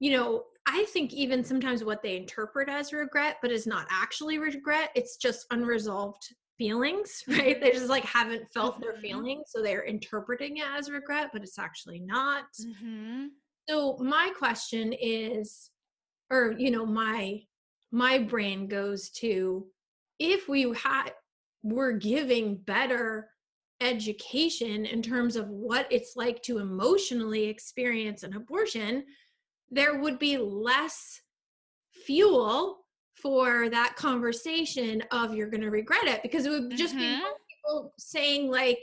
you 0.00 0.10
know 0.10 0.44
i 0.66 0.84
think 0.86 1.12
even 1.12 1.44
sometimes 1.44 1.84
what 1.84 2.02
they 2.02 2.16
interpret 2.16 2.68
as 2.68 2.92
regret 2.92 3.36
but 3.42 3.50
is 3.50 3.66
not 3.66 3.86
actually 3.90 4.38
regret 4.38 4.90
it's 4.94 5.16
just 5.16 5.46
unresolved 5.50 6.34
feelings 6.58 7.22
right 7.28 7.60
they 7.60 7.70
just 7.70 7.88
like 7.88 8.04
haven't 8.04 8.46
felt 8.52 8.80
their 8.80 8.94
Mhm. 8.94 9.00
feelings 9.00 9.46
so 9.48 9.62
they're 9.62 9.84
interpreting 9.84 10.58
it 10.58 10.66
as 10.76 10.90
regret 10.90 11.30
but 11.32 11.42
it's 11.42 11.58
actually 11.58 12.00
not 12.00 12.44
mm-hmm. 12.60 13.26
so 13.68 13.96
my 13.98 14.32
question 14.38 14.92
is 14.92 15.70
or 16.30 16.54
you 16.58 16.70
know 16.70 16.86
my 16.86 17.42
my 17.92 18.18
brain 18.18 18.66
goes 18.66 19.10
to 19.10 19.66
if 20.18 20.48
we 20.48 20.62
had 20.74 21.10
were 21.62 21.92
giving 21.92 22.56
better 22.56 23.28
education 23.80 24.86
in 24.86 25.02
terms 25.02 25.36
of 25.36 25.48
what 25.48 25.86
it's 25.90 26.16
like 26.16 26.42
to 26.42 26.58
emotionally 26.58 27.44
experience 27.44 28.22
an 28.22 28.34
abortion 28.34 29.04
there 29.70 29.98
would 29.98 30.18
be 30.18 30.36
less 30.38 31.20
fuel 31.90 32.84
for 33.14 33.68
that 33.70 33.96
conversation 33.96 35.02
of 35.10 35.34
you're 35.34 35.50
going 35.50 35.62
to 35.62 35.70
regret 35.70 36.04
it 36.04 36.22
because 36.22 36.46
it 36.46 36.50
would 36.50 36.76
just 36.76 36.94
be 36.96 37.02
Mhm. 37.04 37.18
more 37.20 37.36
people 37.48 37.94
saying 37.98 38.50
like 38.50 38.82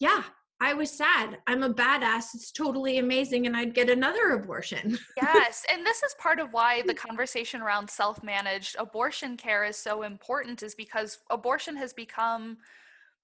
yeah 0.00 0.24
i 0.60 0.74
was 0.74 0.90
sad. 0.90 1.38
I'm 1.46 1.62
a 1.62 1.72
badass. 1.72 2.34
It's 2.34 2.50
totally 2.50 2.98
amazing 2.98 3.46
and 3.46 3.56
i'd 3.56 3.74
get 3.74 3.88
another 3.88 4.30
abortion. 4.32 4.98
Yes 5.16 5.64
and 5.72 5.86
this 5.86 6.02
is 6.02 6.14
part 6.18 6.40
of 6.40 6.52
why 6.52 6.82
the 6.82 6.94
conversation 7.06 7.62
around 7.62 7.88
self-managed 7.88 8.74
abortion 8.78 9.36
care 9.36 9.64
is 9.64 9.76
so 9.76 10.02
important 10.02 10.62
is 10.64 10.74
because 10.74 11.20
abortion 11.30 11.76
has 11.76 11.92
become 11.92 12.58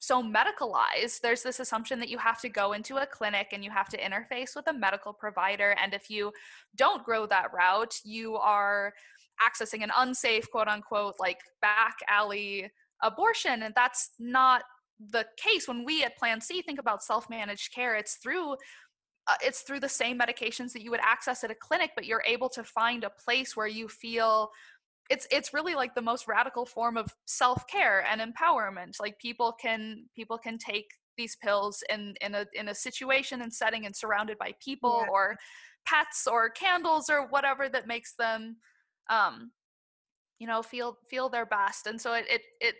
so 0.06 0.22
medicalized 0.22 1.20
there's 1.22 1.42
this 1.42 1.60
assumption 1.60 1.98
that 1.98 2.08
you 2.08 2.18
have 2.18 2.40
to 2.40 2.48
go 2.48 2.72
into 2.72 2.96
a 2.96 3.06
clinic 3.06 3.48
and 3.52 3.64
you 3.64 3.70
have 3.70 3.88
to 3.88 3.98
interface 3.98 4.54
with 4.54 4.66
a 4.68 4.72
medical 4.72 5.12
provider 5.12 5.74
and 5.82 5.94
if 5.94 6.10
you 6.10 6.32
don't 6.76 7.04
grow 7.04 7.26
that 7.26 7.52
route 7.52 7.94
you 8.04 8.36
are 8.36 8.92
accessing 9.42 9.82
an 9.82 9.90
unsafe 9.98 10.50
quote 10.50 10.68
unquote 10.68 11.14
like 11.18 11.38
back 11.60 11.96
alley 12.08 12.70
abortion 13.02 13.62
and 13.62 13.74
that's 13.74 14.10
not 14.18 14.62
the 15.10 15.26
case. 15.36 15.66
When 15.66 15.84
we 15.84 16.04
at 16.04 16.16
plan 16.16 16.40
c 16.40 16.62
think 16.62 16.78
about 16.78 17.02
self-managed 17.02 17.72
care 17.74 17.96
it's 17.96 18.16
through 18.16 18.52
uh, 19.26 19.36
it's 19.42 19.62
through 19.62 19.80
the 19.80 19.88
same 19.88 20.18
medications 20.18 20.72
that 20.72 20.82
you 20.82 20.90
would 20.90 21.00
access 21.02 21.44
at 21.44 21.50
a 21.50 21.54
clinic 21.54 21.90
but 21.94 22.04
you're 22.04 22.22
able 22.26 22.48
to 22.50 22.62
find 22.62 23.04
a 23.04 23.10
place 23.10 23.56
where 23.56 23.66
you 23.66 23.88
feel 23.88 24.50
it's 25.10 25.26
it's 25.30 25.52
really 25.52 25.74
like 25.74 25.94
the 25.94 26.02
most 26.02 26.26
radical 26.26 26.64
form 26.64 26.96
of 26.96 27.14
self-care 27.26 28.04
and 28.10 28.20
empowerment 28.20 28.94
like 29.00 29.18
people 29.18 29.52
can 29.52 30.04
people 30.14 30.38
can 30.38 30.56
take 30.58 30.86
these 31.16 31.36
pills 31.36 31.82
in 31.90 32.14
in 32.20 32.34
a 32.34 32.46
in 32.54 32.68
a 32.68 32.74
situation 32.74 33.42
and 33.42 33.52
setting 33.52 33.86
and 33.86 33.94
surrounded 33.94 34.38
by 34.38 34.52
people 34.64 35.02
Yeah. 35.04 35.10
or 35.12 35.36
pets 35.86 36.26
or 36.26 36.48
candles 36.50 37.10
or 37.10 37.26
whatever 37.28 37.68
that 37.68 37.86
makes 37.86 38.14
them 38.14 38.56
um 39.10 39.52
you 40.38 40.46
know 40.46 40.62
feel 40.62 40.96
feel 41.10 41.28
their 41.28 41.46
best 41.46 41.86
and 41.86 42.00
so 42.00 42.14
it 42.14 42.24
it, 42.28 42.42
it 42.60 42.74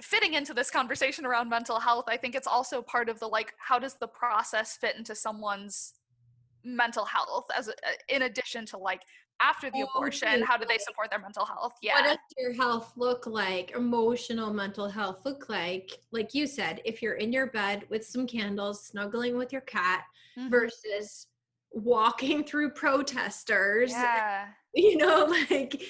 fitting 0.00 0.34
into 0.34 0.54
this 0.54 0.70
conversation 0.70 1.24
around 1.24 1.48
mental 1.48 1.78
health 1.80 2.04
i 2.08 2.16
think 2.16 2.34
it's 2.34 2.46
also 2.46 2.82
part 2.82 3.08
of 3.08 3.18
the 3.20 3.26
like 3.26 3.52
how 3.58 3.78
does 3.78 3.94
the 3.94 4.06
process 4.08 4.76
fit 4.76 4.96
into 4.96 5.14
someone's 5.14 5.94
mental 6.64 7.04
health 7.04 7.46
as 7.56 7.68
a, 7.68 7.72
in 8.08 8.22
addition 8.22 8.64
to 8.66 8.76
like 8.76 9.02
after 9.40 9.70
the 9.70 9.82
Oh, 9.82 9.88
abortion 9.96 10.42
how 10.42 10.56
do 10.56 10.64
they 10.66 10.78
support 10.78 11.10
their 11.10 11.18
mental 11.18 11.44
health? 11.44 11.72
Yeah. 11.82 11.94
what 11.94 12.04
does 12.04 12.18
your 12.38 12.52
health 12.52 12.92
look 12.96 13.26
like 13.26 13.72
emotional 13.72 14.52
mental 14.52 14.88
health 14.88 15.20
look 15.24 15.48
like? 15.48 15.98
Like 16.12 16.34
you 16.34 16.46
said 16.46 16.80
if 16.84 17.02
you're 17.02 17.14
in 17.14 17.32
your 17.32 17.48
bed 17.48 17.84
with 17.90 18.06
some 18.06 18.26
candles 18.26 18.86
snuggling 18.86 19.36
with 19.36 19.52
your 19.52 19.62
cat 19.62 20.04
Mhm. 20.38 20.50
versus 20.50 21.26
walking 21.70 22.44
through 22.48 22.70
protesters 22.70 23.90
yeah. 23.92 24.48
you 24.74 24.96
know 24.96 25.24
like 25.50 25.82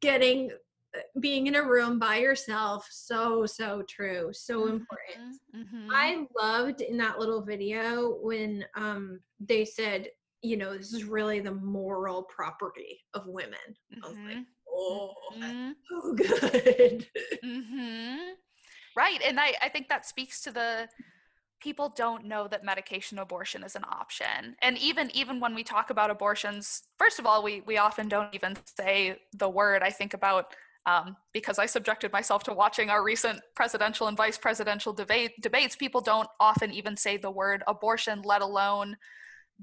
getting 0.00 0.50
uh, 0.96 1.00
being 1.20 1.46
in 1.48 1.54
a 1.56 1.62
room 1.62 1.98
by 1.98 2.16
yourself. 2.18 2.86
So 2.90 3.46
so 3.46 3.82
true. 3.88 4.30
So 4.32 4.66
important. 4.66 5.40
Mhm. 5.54 5.88
I 5.92 6.26
loved 6.36 6.80
in 6.80 6.96
that 6.98 7.18
little 7.18 7.42
video 7.42 8.16
when 8.22 8.64
um 8.76 9.20
they 9.40 9.64
said, 9.64 10.08
you 10.44 10.56
know, 10.56 10.76
this 10.76 10.92
is 10.92 11.04
really 11.04 11.40
the 11.40 11.52
moral 11.54 12.22
property 12.24 13.00
of 13.14 13.26
women. 13.26 13.58
I 14.02 14.06
was 14.08 14.16
like, 14.26 14.36
Mhm. 14.36 14.46
oh, 14.68 15.14
Mhm. 15.32 15.74
so 15.88 16.12
good. 16.14 17.06
hmm 17.42 18.32
Right. 18.96 19.20
And 19.22 19.40
I, 19.40 19.54
I 19.60 19.68
think 19.70 19.88
that 19.88 20.06
speaks 20.06 20.40
to 20.42 20.52
the 20.52 20.88
people 21.60 21.88
don't 21.96 22.26
know 22.26 22.46
that 22.46 22.62
medication 22.62 23.18
abortion 23.18 23.64
is 23.64 23.74
an 23.74 23.84
option. 23.88 24.54
And 24.60 24.76
even 24.78 25.10
even 25.16 25.40
when 25.40 25.54
we 25.54 25.64
talk 25.64 25.90
about 25.90 26.10
abortions, 26.10 26.82
first 26.98 27.18
of 27.18 27.26
all, 27.26 27.42
we 27.42 27.62
we 27.62 27.78
often 27.78 28.08
don't 28.08 28.32
even 28.34 28.56
say 28.78 29.18
the 29.32 29.48
word. 29.48 29.82
I 29.82 29.90
think 29.90 30.14
about 30.14 30.54
um, 30.86 31.16
because 31.32 31.58
I 31.58 31.66
subjected 31.66 32.12
myself 32.12 32.44
to 32.44 32.52
watching 32.52 32.90
our 32.90 33.02
recent 33.02 33.40
presidential 33.56 34.06
and 34.06 34.16
vice 34.16 34.36
presidential 34.36 34.92
debate 34.92 35.32
debates, 35.40 35.74
people 35.74 36.02
don't 36.02 36.28
often 36.38 36.70
even 36.72 36.96
say 36.96 37.16
the 37.16 37.30
word 37.30 37.64
abortion, 37.66 38.20
let 38.22 38.42
alone 38.42 38.96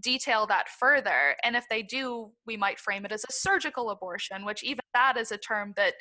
detail 0.02 0.46
that 0.48 0.70
further. 0.70 1.36
And 1.44 1.56
if 1.56 1.66
they 1.70 1.82
do, 1.82 2.32
we 2.46 2.58
might 2.58 2.80
frame 2.80 3.06
it 3.06 3.12
as 3.12 3.24
a 3.24 3.34
surgical 3.34 3.90
abortion, 3.90 4.46
which 4.46 4.64
even 4.64 4.84
that 4.94 5.18
is 5.18 5.32
a 5.32 5.38
term 5.38 5.74
that 5.78 5.94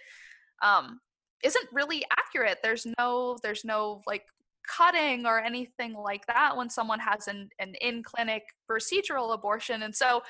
um, 0.62 1.00
isn't 1.42 1.66
really 1.72 2.04
accurate. 2.18 2.58
There's 2.62 2.86
no 2.98 3.38
there's 3.42 3.64
no 3.64 4.02
like 4.06 4.22
cutting 4.68 5.26
or 5.26 5.40
anything 5.40 5.94
like 5.94 6.26
that 6.26 6.56
when 6.56 6.70
someone 6.70 7.00
has 7.00 7.28
an, 7.28 7.48
an 7.58 7.74
in 7.80 8.02
clinic 8.02 8.42
procedural 8.70 9.34
abortion. 9.34 9.82
And 9.82 9.94
so 9.94 10.22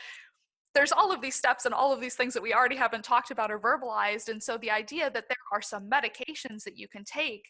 there's 0.74 0.92
all 0.92 1.12
of 1.12 1.20
these 1.20 1.34
steps 1.34 1.64
and 1.64 1.74
all 1.74 1.92
of 1.92 2.00
these 2.00 2.14
things 2.14 2.32
that 2.34 2.42
we 2.42 2.54
already 2.54 2.76
haven't 2.76 3.04
talked 3.04 3.30
about 3.30 3.50
or 3.50 3.58
verbalized. 3.58 4.28
And 4.28 4.42
so 4.42 4.56
the 4.56 4.70
idea 4.70 5.10
that 5.10 5.24
there 5.28 5.36
are 5.52 5.60
some 5.60 5.90
medications 5.90 6.62
that 6.64 6.78
you 6.78 6.86
can 6.88 7.04
take 7.04 7.42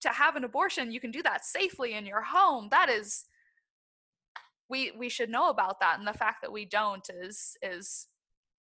to 0.00 0.08
have 0.08 0.36
an 0.36 0.44
abortion, 0.44 0.90
you 0.90 1.00
can 1.00 1.10
do 1.10 1.22
that 1.22 1.44
safely 1.44 1.92
in 1.94 2.06
your 2.06 2.22
home. 2.22 2.68
That 2.70 2.88
is 2.88 3.24
we 4.68 4.92
we 4.92 5.08
should 5.08 5.30
know 5.30 5.48
about 5.50 5.80
that 5.80 5.98
and 5.98 6.06
the 6.06 6.12
fact 6.12 6.42
that 6.42 6.52
we 6.52 6.64
don't 6.64 7.08
is 7.10 7.56
is 7.62 8.08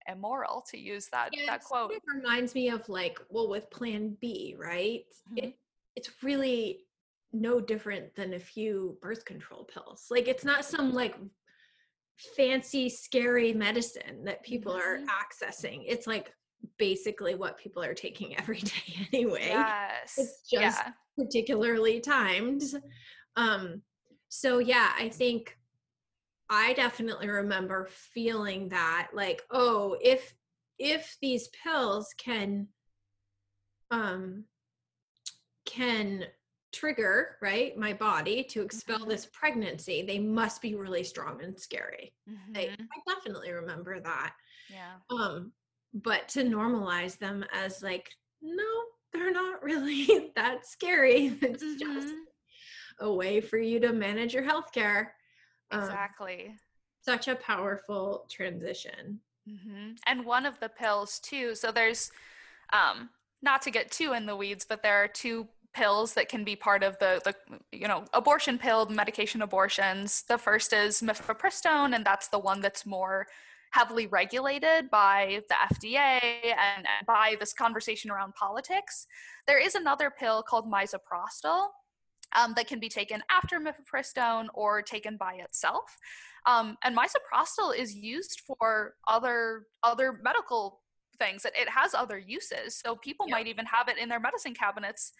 immoral 0.09 0.65
to 0.71 0.79
use 0.79 1.09
that 1.13 1.31
Yeah, 1.33 1.47
that 1.47 1.63
quote 1.65 1.93
of 1.93 2.01
reminds 2.13 2.55
me 2.55 2.69
of 2.71 2.89
like, 2.89 3.19
well, 3.31 3.49
with 3.49 3.71
Plan 3.71 4.17
B, 4.21 4.57
right? 4.59 5.05
Mhm. 5.31 5.39
It 5.45 5.59
it's 5.95 6.11
really 6.23 6.87
no 7.33 7.61
different 7.61 8.15
than 8.15 8.35
a 8.35 8.41
few 8.41 8.99
birth 9.01 9.25
control 9.25 9.65
pills. 9.65 10.07
Like, 10.11 10.27
it's 10.29 10.45
not 10.45 10.65
some 10.65 10.93
like 10.93 11.15
fancy, 12.37 12.89
scary 12.89 13.53
medicine 13.53 14.25
that 14.25 14.43
people 14.43 14.73
are 14.73 14.99
Mhm. 14.99 15.07
accessing. 15.09 15.85
It's 15.87 16.07
like 16.07 16.35
basically 16.79 17.35
what 17.35 17.59
people 17.59 17.83
are 17.83 17.95
taking 17.95 18.37
every 18.39 18.61
day 18.61 19.09
anyway. 19.13 19.49
yes 19.51 20.15
It's 20.19 20.51
just 20.51 20.81
yeah 20.81 20.93
particularly 21.17 22.01
timed. 22.01 22.63
Um, 23.37 23.83
so 24.29 24.59
yeah, 24.59 24.93
I 24.97 25.09
think 25.09 25.59
I 26.55 26.75
definitely 26.75 27.29
remember 27.31 27.89
feeling 27.91 28.69
that 28.69 29.09
like, 29.15 29.41
oh, 29.51 29.97
if 30.03 30.35
if 30.79 31.17
these 31.23 31.49
pills 31.65 32.15
can 32.19 32.69
um 33.91 34.45
can 35.65 36.25
trigger 36.73 37.37
right 37.41 37.77
my 37.77 37.93
body 37.93 38.43
to 38.43 38.63
expel 38.63 38.99
Mhm. 39.01 39.09
this 39.09 39.27
pregnancy 39.33 40.03
they 40.03 40.19
must 40.19 40.61
be 40.63 40.75
really 40.75 41.05
strong 41.05 41.43
and 41.43 41.59
scary 41.59 42.13
I, 42.57 42.61
Mhm. 42.61 42.89
I 42.91 43.15
definitely 43.15 43.53
remember 43.53 44.01
that 44.01 44.35
yeah 44.71 44.97
um 45.11 45.53
but 45.93 46.29
to 46.31 46.43
normalize 46.45 47.19
them 47.19 47.45
as 47.53 47.83
like 47.83 48.11
no 48.41 48.65
they're 49.13 49.31
not 49.33 49.63
really 49.63 50.33
that 50.37 50.67
scary 50.67 51.39
it's 51.43 51.63
just 51.77 52.15
Mhm. 52.15 52.25
a 53.01 53.13
way 53.13 53.41
for 53.41 53.59
you 53.59 53.79
to 53.81 53.93
manage 53.93 54.33
your 54.35 54.45
healthcare 54.45 55.01
um, 55.01 55.07
exactly 55.73 56.55
such 57.05 57.29
a 57.29 57.35
powerful 57.35 58.27
transition 58.31 59.21
hmm 59.47 59.93
And 60.07 60.25
one 60.25 60.47
of 60.47 60.59
the 60.61 60.69
pills 60.69 61.19
too. 61.19 61.55
So 61.55 61.73
there's, 61.73 62.11
um, 62.73 63.11
not 63.43 63.63
to 63.63 63.71
get 63.71 63.91
too 63.91 64.13
in 64.13 64.27
the 64.27 64.37
weeds, 64.37 64.65
but 64.69 64.83
there 64.83 65.03
are 65.03 65.09
two 65.09 65.49
pills 65.75 66.15
that 66.15 66.29
can 66.29 66.45
be 66.45 66.55
part 66.55 66.83
of 66.83 66.99
the 66.99 67.21
the 67.25 67.35
you 67.73 67.89
know 67.89 68.05
abortion 68.13 68.59
pill 68.59 68.87
medication 68.87 69.43
abortions. 69.43 70.23
The 70.29 70.39
first 70.39 70.73
is 70.73 71.01
mifepristone, 71.01 71.95
and 71.95 72.05
that's 72.05 72.29
the 72.29 72.39
one 72.39 72.61
that's 72.61 72.87
more 72.87 73.27
heavily 73.73 74.07
regulated 74.07 74.91
by 74.91 75.41
the 75.49 75.55
FDA 75.75 76.21
and, 76.23 76.87
and 76.87 77.07
by 77.07 77.37
this 77.41 77.55
conversation 77.55 78.11
around 78.11 78.35
politics. 78.35 79.07
There 79.47 79.59
is 79.59 79.75
another 79.75 80.11
pill 80.11 80.43
called 80.43 80.71
misoprostol. 80.71 81.69
Um, 82.35 82.55
that 82.57 82.67
can 82.67 82.81
be 82.81 82.89
taken 82.89 83.23
after 83.31 83.61
mifepristone 83.61 84.47
or 84.55 84.81
taken 84.81 85.17
by 85.19 85.35
itself. 85.35 85.99
Um, 86.47 86.79
and 86.83 86.97
misoprostol 86.97 87.77
is 87.77 87.95
used 87.95 88.41
for 88.47 88.95
other 89.07 89.67
other 89.83 90.19
medical 90.23 90.81
things. 91.19 91.45
It, 91.45 91.53
it 91.57 91.69
has 91.69 91.93
other 91.95 92.19
uses, 92.19 92.75
so 92.75 92.97
people 92.97 93.27
Yeah. 93.29 93.35
might 93.37 93.47
even 93.49 93.67
have 93.67 93.89
it 93.89 93.99
in 93.99 94.09
their 94.09 94.19
medicine 94.21 94.55
cabinets 94.55 95.13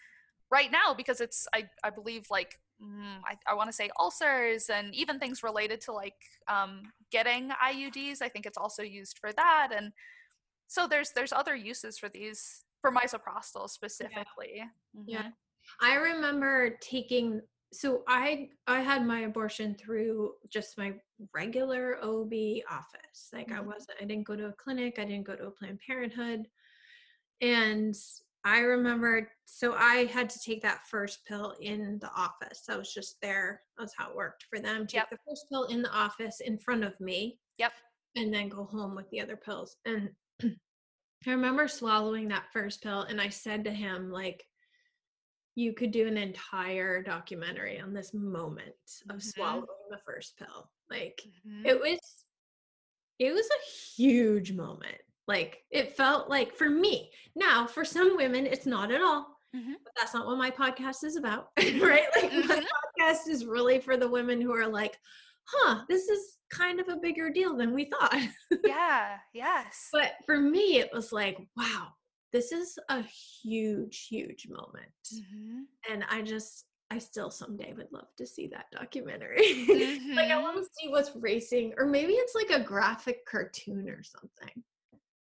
right 0.51 0.71
now 0.71 0.93
because 0.95 1.21
it's 1.21 1.47
I, 1.53 1.69
I 1.83 1.91
believe 1.91 2.25
like 2.31 2.59
mm, 2.81 3.19
I, 3.25 3.37
I 3.47 3.53
want 3.53 3.69
to 3.69 3.73
say 3.73 3.89
ulcers 3.99 4.69
and 4.69 4.93
even 4.95 5.19
things 5.19 5.43
related 5.43 5.81
to 5.81 5.91
like 5.93 6.15
um, 6.47 6.81
getting 7.11 7.51
IUDs. 7.63 8.21
I 8.21 8.29
think 8.29 8.45
it's 8.45 8.57
also 8.57 8.81
used 8.83 9.19
for 9.19 9.31
that, 9.33 9.69
and 9.75 9.93
so 10.67 10.87
there's 10.87 11.11
there's 11.11 11.31
other 11.31 11.55
uses 11.55 11.97
for 11.99 12.09
these 12.09 12.65
for 12.81 12.91
misoprostol 12.91 13.69
specifically. 13.69 14.63
Yeah. 15.05 15.21
Mhm. 15.21 15.33
I 15.81 15.95
remember 15.95 16.77
taking 16.81 17.41
so 17.71 18.03
I 18.07 18.49
I 18.67 18.81
had 18.81 19.05
my 19.05 19.21
abortion 19.21 19.75
through 19.75 20.33
just 20.49 20.77
my 20.77 20.93
regular 21.33 21.97
OB 22.03 22.63
office. 22.69 23.29
Like 23.33 23.51
I 23.51 23.59
Mhm. 23.59 23.65
wasn't 23.65 23.97
I 24.01 24.05
didn't 24.05 24.25
go 24.27 24.35
to 24.35 24.47
a 24.47 24.53
clinic, 24.53 24.99
I 24.99 25.05
didn't 25.05 25.25
go 25.25 25.35
to 25.35 25.47
a 25.47 25.51
Planned 25.51 25.79
Parenthood. 25.79 26.47
And 27.41 27.95
I 28.45 28.59
remember 28.59 29.31
so 29.45 29.73
I 29.73 30.05
had 30.05 30.29
to 30.31 30.39
take 30.39 30.61
that 30.61 30.85
first 30.87 31.25
pill 31.25 31.55
in 31.61 31.97
the 31.99 32.11
office. 32.11 32.69
I 32.69 32.75
was 32.77 32.93
just 32.93 33.19
there. 33.21 33.63
That's 33.77 33.95
how 33.97 34.09
it 34.09 34.15
worked 34.15 34.43
for 34.49 34.59
them. 34.59 34.85
Take 34.85 35.01
Yep. 35.01 35.09
the 35.11 35.17
first 35.27 35.49
pill 35.49 35.65
in 35.65 35.81
the 35.81 35.91
office 35.91 36.41
in 36.41 36.57
front 36.59 36.83
of 36.83 36.99
me 36.99 37.39
Yep. 37.57 37.73
and 38.15 38.33
then 38.33 38.49
go 38.49 38.65
home 38.65 38.95
with 38.95 39.09
the 39.09 39.21
other 39.21 39.37
pills. 39.37 39.77
And 39.85 40.15
I 40.43 41.29
remember 41.31 41.67
swallowing 41.67 42.27
that 42.27 42.51
first 42.51 42.83
pill 42.83 43.01
and 43.03 43.19
I 43.21 43.29
said 43.29 43.63
to 43.63 43.71
him 43.71 44.11
like 44.11 44.45
you 45.55 45.73
could 45.73 45.91
do 45.91 46.07
an 46.07 46.17
entire 46.17 47.01
documentary 47.03 47.79
on 47.79 47.93
this 47.93 48.13
moment 48.13 48.73
of 49.09 49.17
Mhm. 49.17 49.21
swallowing 49.33 49.67
the 49.91 49.97
first 49.99 50.37
pill. 50.37 50.71
Like 50.89 51.21
Mhm. 51.47 51.65
it 51.65 51.79
was 51.79 51.99
it 53.19 53.31
was 53.33 53.47
a 53.47 53.65
huge 53.95 54.51
moment. 54.53 54.97
Like 55.27 55.63
it 55.69 55.95
felt 55.95 56.29
like 56.29 56.53
for 56.55 56.69
me. 56.69 57.13
Now, 57.35 57.67
for 57.67 57.85
some 57.85 58.17
women 58.17 58.45
it's 58.47 58.65
not 58.65 58.91
at 58.91 59.01
all. 59.01 59.39
Mhm. 59.55 59.75
But 59.83 59.93
that's 59.95 60.13
not 60.15 60.25
what 60.25 60.37
my 60.37 60.49
podcast 60.49 61.03
is 61.03 61.15
about, 61.15 61.51
right? 61.57 62.07
Like 62.15 62.33
my 62.33 62.41
Mhm. 62.59 62.65
podcast 62.99 63.27
is 63.27 63.45
really 63.45 63.79
for 63.79 63.97
the 63.97 64.09
women 64.09 64.41
who 64.41 64.51
are 64.51 64.67
like, 64.67 64.99
"Huh, 65.45 65.85
this 65.87 66.09
is 66.09 66.39
kind 66.49 66.79
of 66.79 66.89
a 66.89 66.95
bigger 66.97 67.29
deal 67.29 67.55
than 67.55 67.71
we 67.73 67.85
thought." 67.85 68.11
yeah. 68.65 69.19
Yes. 69.33 69.89
But 69.91 70.13
for 70.25 70.39
me, 70.39 70.79
it 70.79 70.91
was 70.91 71.11
like, 71.13 71.37
wow, 71.55 71.93
this 72.33 72.51
is 72.51 72.77
a 72.89 73.01
huge, 73.03 74.07
huge 74.07 74.47
moment. 74.49 74.91
Mhm. 75.13 75.65
And 75.89 76.03
I 76.09 76.21
just, 76.23 76.65
I 76.91 76.97
still 76.97 77.31
someday 77.31 77.73
would 77.73 77.91
love 77.91 78.07
to 78.17 78.25
see 78.27 78.47
that 78.47 78.65
documentary. 78.71 79.65
like, 80.15 80.31
I 80.31 80.41
want 80.41 80.57
to 80.57 80.69
see 80.77 80.89
what's 80.89 81.15
racing, 81.15 81.73
or 81.77 81.85
maybe 81.85 82.13
it's 82.13 82.35
like 82.35 82.49
a 82.49 82.59
graphic 82.63 83.25
cartoon 83.25 83.87
or 83.89 84.03
something. 84.03 84.63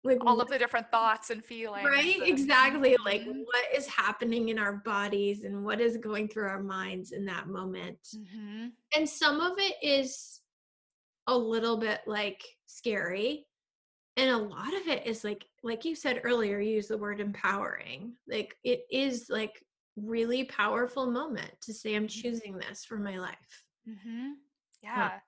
Like, 0.04 0.18
all 0.26 0.40
of 0.40 0.48
the 0.48 0.58
different 0.58 0.90
thoughts 0.90 1.30
and 1.30 1.44
feelings. 1.44 1.84
right? 1.86 2.16
and- 2.16 2.26
Exactly. 2.28 2.96
Like, 3.04 3.22
Mhm. 3.22 3.44
what 3.44 3.64
is 3.74 3.86
happening 3.86 4.48
in 4.48 4.58
our 4.58 4.72
bodies 4.78 5.44
and 5.44 5.64
what 5.64 5.80
is 5.80 5.96
going 5.98 6.26
through 6.28 6.48
our 6.48 6.62
minds 6.62 7.12
in 7.12 7.24
that 7.26 7.46
moment. 7.48 8.00
Mhm. 8.14 8.72
and 8.96 9.08
some 9.08 9.40
of 9.40 9.58
it 9.58 9.76
is 9.82 10.40
a 11.28 11.36
little 11.38 11.76
bit 11.76 12.00
like 12.06 12.42
scary 12.66 13.46
and 14.16 14.30
a 14.30 14.36
lot 14.36 14.74
of 14.74 14.88
it 14.88 15.06
is 15.06 15.24
like 15.24 15.44
like 15.62 15.84
you 15.84 15.94
said 15.94 16.20
earlier 16.24 16.60
you 16.60 16.74
used 16.74 16.90
the 16.90 16.98
word 16.98 17.20
empowering 17.20 18.14
like 18.28 18.56
it 18.64 18.82
is 18.90 19.26
like 19.30 19.64
really 19.96 20.44
powerful 20.44 21.06
moment 21.10 21.50
to 21.60 21.72
say 21.72 21.94
i'm 21.94 22.08
choosing 22.08 22.56
this 22.56 22.84
for 22.84 22.98
my 22.98 23.18
life 23.18 23.64
Mhm. 23.88 24.34
Yeah. 24.82 25.18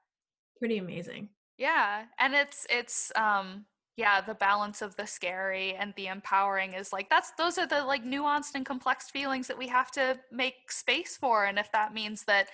pretty 0.58 0.78
amazing 0.78 1.28
Yeah. 1.56 2.06
And 2.18 2.34
it's 2.34 2.66
it's 2.70 3.12
um 3.16 3.66
yeah, 3.96 4.20
the 4.20 4.34
balance 4.34 4.82
of 4.82 4.96
the 4.96 5.06
scary 5.06 5.74
and 5.74 5.94
the 5.96 6.08
empowering 6.08 6.72
is 6.72 6.92
like 6.92 7.08
that's 7.08 7.30
those 7.38 7.58
are 7.58 7.66
the 7.66 7.84
like 7.84 8.04
nuanced 8.04 8.56
and 8.56 8.66
complex 8.66 9.08
feelings 9.08 9.46
that 9.46 9.58
we 9.58 9.68
have 9.68 9.92
to 9.92 10.18
make 10.32 10.72
space 10.72 11.16
for 11.16 11.44
and 11.44 11.58
if 11.58 11.70
that 11.72 11.94
means 11.94 12.24
that 12.24 12.48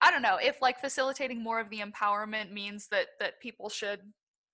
I 0.00 0.10
don't 0.12 0.22
know, 0.22 0.38
if 0.40 0.62
like 0.62 0.78
facilitating 0.80 1.42
more 1.42 1.58
of 1.60 1.70
the 1.70 1.80
empowerment 1.80 2.52
means 2.52 2.88
that 2.88 3.08
that 3.20 3.40
people 3.40 3.68
should 3.68 4.00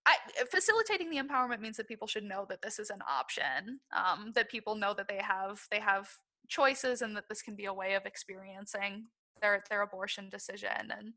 I, 0.06 0.16
facilitating 0.50 1.10
the 1.10 1.18
empowerment 1.18 1.60
means 1.60 1.76
that 1.78 1.88
people 1.88 2.06
should 2.06 2.24
know 2.24 2.44
that 2.48 2.60
this 2.62 2.78
is 2.78 2.90
an 2.90 3.02
option. 3.08 3.80
Um, 3.92 4.32
that 4.34 4.50
people 4.50 4.74
know 4.74 4.94
that 4.94 5.08
they 5.08 5.20
have 5.22 5.66
they 5.70 5.80
have 5.80 6.08
choices 6.48 7.00
and 7.02 7.16
that 7.16 7.28
this 7.28 7.42
can 7.42 7.56
be 7.56 7.64
a 7.66 7.72
way 7.74 7.94
of 7.94 8.04
experiencing 8.06 9.06
their 9.40 9.64
their 9.70 9.82
abortion 9.82 10.28
decision. 10.28 10.70
And 10.90 11.14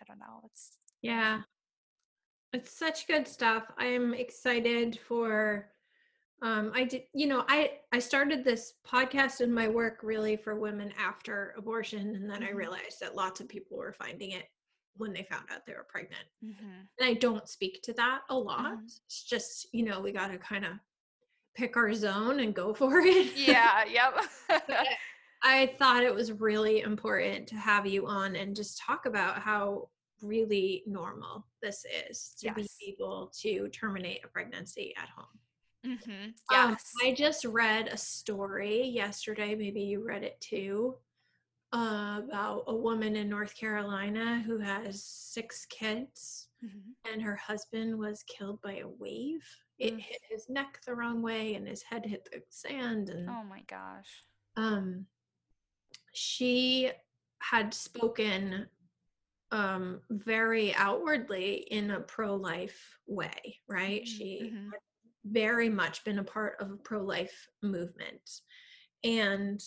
I 0.00 0.04
don't 0.06 0.18
know, 0.18 0.40
it's 0.44 0.78
yeah 1.02 1.42
it's 2.52 2.70
such 2.76 3.06
good 3.06 3.26
stuff 3.26 3.64
i'm 3.78 4.14
excited 4.14 4.98
for 5.06 5.70
um 6.42 6.70
i 6.74 6.84
did 6.84 7.02
you 7.12 7.26
know 7.26 7.44
i 7.48 7.78
i 7.92 7.98
started 7.98 8.44
this 8.44 8.74
podcast 8.86 9.40
in 9.40 9.52
my 9.52 9.68
work 9.68 10.00
really 10.02 10.36
for 10.36 10.54
women 10.58 10.92
after 10.98 11.54
abortion 11.58 12.14
and 12.14 12.28
then 12.30 12.42
i 12.42 12.50
Mhm. 12.50 12.54
realized 12.54 13.00
that 13.00 13.16
lots 13.16 13.40
of 13.40 13.48
people 13.48 13.76
were 13.76 13.92
finding 13.92 14.30
it 14.30 14.46
when 14.96 15.12
they 15.12 15.24
found 15.24 15.44
out 15.50 15.66
they 15.66 15.74
were 15.74 15.86
pregnant 15.88 16.26
Mhm. 16.42 16.86
and 16.98 17.08
I 17.08 17.14
don't 17.14 17.48
speak 17.48 17.82
to 17.82 17.92
that 17.94 18.22
a 18.28 18.38
lot. 18.38 18.78
Mhm. 18.78 18.84
It's 19.06 19.24
just, 19.24 19.66
you 19.72 19.82
know, 19.84 20.00
we 20.00 20.12
got 20.12 20.28
to 20.28 20.38
kind 20.38 20.64
of 20.64 20.72
pick 21.54 21.76
our 21.76 21.92
zone 21.94 22.40
and 22.40 22.54
go 22.54 22.74
for 22.74 23.00
it. 23.00 23.34
Yeah, 23.36 23.84
yep. 23.84 24.14
I 25.42 25.74
thought 25.78 26.02
it 26.02 26.14
was 26.14 26.32
really 26.32 26.80
important 26.80 27.46
to 27.48 27.56
have 27.56 27.86
you 27.86 28.06
on 28.06 28.34
and 28.36 28.56
just 28.56 28.78
talk 28.78 29.04
about 29.06 29.38
how 29.40 29.90
really 30.22 30.82
normal 30.86 31.46
this 31.60 31.84
is 32.08 32.34
to 32.38 32.46
Yes. 32.46 32.76
be 32.78 32.96
able 32.98 33.30
to 33.40 33.68
terminate 33.68 34.24
a 34.24 34.28
pregnancy 34.28 34.94
at 34.96 35.08
home. 35.10 35.38
hmm 35.98 36.12
Um, 36.12 36.32
Yes. 36.70 36.92
I 37.02 37.12
just 37.12 37.44
read 37.44 37.88
a 37.88 37.96
story 37.96 38.86
yesterday, 38.86 39.54
maybe 39.54 39.82
you 39.82 40.02
read 40.02 40.22
it 40.22 40.40
too, 40.40 40.96
uh, 41.74 42.20
about 42.24 42.64
a 42.68 42.74
woman 42.74 43.16
in 43.16 43.28
North 43.28 43.56
Carolina 43.56 44.40
who 44.46 44.58
has 44.58 45.02
six 45.04 45.66
kids 45.66 46.48
Mhm. 46.62 46.94
and 47.04 47.20
her 47.20 47.34
husband 47.36 47.98
was 47.98 48.22
killed 48.24 48.60
by 48.62 48.76
a 48.78 48.88
wave. 48.88 49.44
It 49.78 49.94
Mm. 49.94 50.00
hit 50.00 50.22
his 50.30 50.48
neck 50.48 50.80
the 50.86 50.94
wrong 50.94 51.20
way 51.20 51.54
and 51.56 51.66
his 51.66 51.82
head 51.82 52.06
hit 52.06 52.24
the 52.30 52.42
sand 52.48 53.08
and 53.10 53.28
Oh 53.28 53.42
my 53.42 53.62
gosh. 53.62 54.24
um 54.56 55.06
she 56.12 56.92
had 57.40 57.74
spoken 57.74 58.68
um 59.50 60.00
very 60.10 60.72
outwardly 60.76 61.54
in 61.70 61.90
a 61.90 62.00
pro-life 62.00 62.98
way 63.06 63.60
right 63.68 64.02
Mhm, 64.02 64.06
she 64.06 64.50
mhm. 64.54 64.70
had 64.70 64.80
very 65.24 65.68
much 65.68 66.04
been 66.04 66.18
a 66.20 66.24
part 66.24 66.60
of 66.60 66.70
a 66.70 66.76
pro-life 66.76 67.48
movement 67.62 68.42
and 69.02 69.62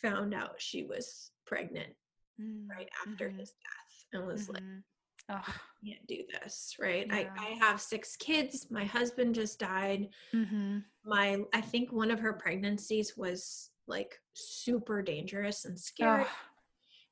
found 0.00 0.32
out 0.34 0.60
she 0.60 0.84
was 0.84 1.32
pregnant 1.50 1.92
Mm, 2.40 2.70
right 2.70 2.88
after 3.06 3.28
mhm, 3.28 3.38
his 3.38 3.50
death 3.50 3.96
and 4.14 4.26
was 4.26 4.48
like 4.48 4.62
mhm. 4.62 4.82
Ugh, 5.28 5.54
can't 5.84 6.06
do 6.08 6.22
this 6.32 6.74
right? 6.80 7.06
Yeah. 7.06 7.28
I, 7.38 7.48
I 7.48 7.50
have 7.66 7.80
six 7.82 8.16
kids. 8.16 8.66
My 8.70 8.84
husband 8.84 9.34
just 9.34 9.58
died. 9.58 10.08
Mhm. 10.32 10.84
my 11.04 11.28
i 11.52 11.60
think 11.60 11.92
one 11.92 12.10
of 12.10 12.20
her 12.20 12.32
pregnancies 12.32 13.14
was 13.16 13.70
like 13.86 14.12
super 14.32 15.02
dangerous 15.02 15.66
and 15.66 15.78
scary. 15.78 16.22
Ugh, 16.22 16.28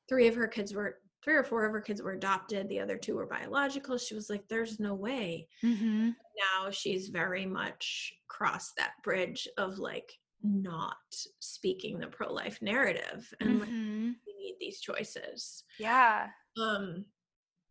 three 0.07 0.27
of 0.27 0.35
her 0.35 0.47
kids 0.47 0.73
were 0.73 0.97
three 1.23 1.35
or 1.35 1.43
four 1.43 1.65
of 1.65 1.73
her 1.73 1.81
kids 1.81 2.01
were 2.01 2.13
adopted. 2.13 2.67
The 2.69 2.79
other 2.79 2.97
two 2.97 3.15
were 3.15 3.27
biological. 3.27 3.97
She 3.99 4.15
was 4.15 4.29
like 4.31 4.47
there's 4.47 4.79
no 4.79 4.93
way. 4.95 5.47
Mhm. 5.63 6.15
now 6.53 6.71
she's 6.71 7.09
very 7.09 7.45
much 7.45 8.13
crossed 8.29 8.73
that 8.77 8.93
bridge 9.03 9.47
of 9.57 9.77
like 9.77 10.09
not 10.41 10.95
speaking 11.39 11.99
the 11.99 12.07
pro-life 12.07 12.61
narrative 12.61 13.21
and 13.41 13.59
like 13.59 13.69
Need 14.39 14.55
these 14.59 14.79
choices. 14.79 15.63
Yeah. 15.79 16.27
um 16.59 17.05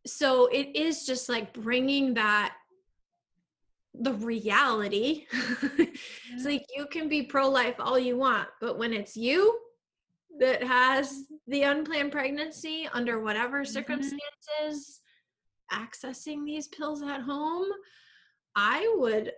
so 0.06 0.46
it 0.46 0.76
is 0.76 1.04
just 1.04 1.28
like 1.28 1.52
bringing 1.52 2.14
that 2.14 2.54
the 3.94 4.14
reality. 4.14 5.26
It's 6.32 6.44
like 6.44 6.66
you 6.76 6.86
can 6.86 7.08
be 7.08 7.22
pro-life 7.24 7.76
all 7.80 7.98
you 7.98 8.16
want 8.16 8.48
but 8.60 8.78
when 8.78 8.92
it's 8.92 9.16
you 9.16 9.58
that 10.38 10.62
has 10.62 11.24
the 11.48 11.62
unplanned 11.62 12.12
pregnancy 12.12 12.88
under 12.92 13.20
whatever 13.20 13.64
circumstances 13.64 15.00
accessing 15.72 16.44
these 16.44 16.68
pills 16.68 17.02
at 17.02 17.22
home 17.22 17.66
i 18.54 18.90
would 18.98 19.32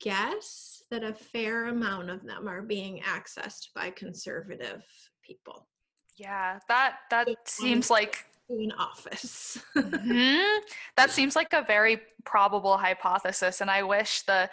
guess 0.00 0.82
that 0.90 1.04
a 1.04 1.14
fair 1.14 1.66
amount 1.66 2.10
of 2.10 2.24
them 2.24 2.48
are 2.48 2.62
being 2.62 3.00
accessed 3.00 3.68
by 3.74 3.90
conservative 3.90 4.82
people 5.22 5.68
Yeah. 6.16 6.58
That 6.68 6.96
that 7.10 7.28
seems 7.44 7.90
like 7.90 8.24
in 8.50 8.72
office 8.72 9.58
Mhm. 9.76 10.60
That 10.96 11.10
seems 11.10 11.34
like 11.34 11.52
a 11.52 11.62
very 11.62 12.00
probable 12.24 12.76
hypothesis, 12.76 13.60
and 13.60 13.70
I 13.70 13.82
wish 13.82 14.22
the 14.22 14.48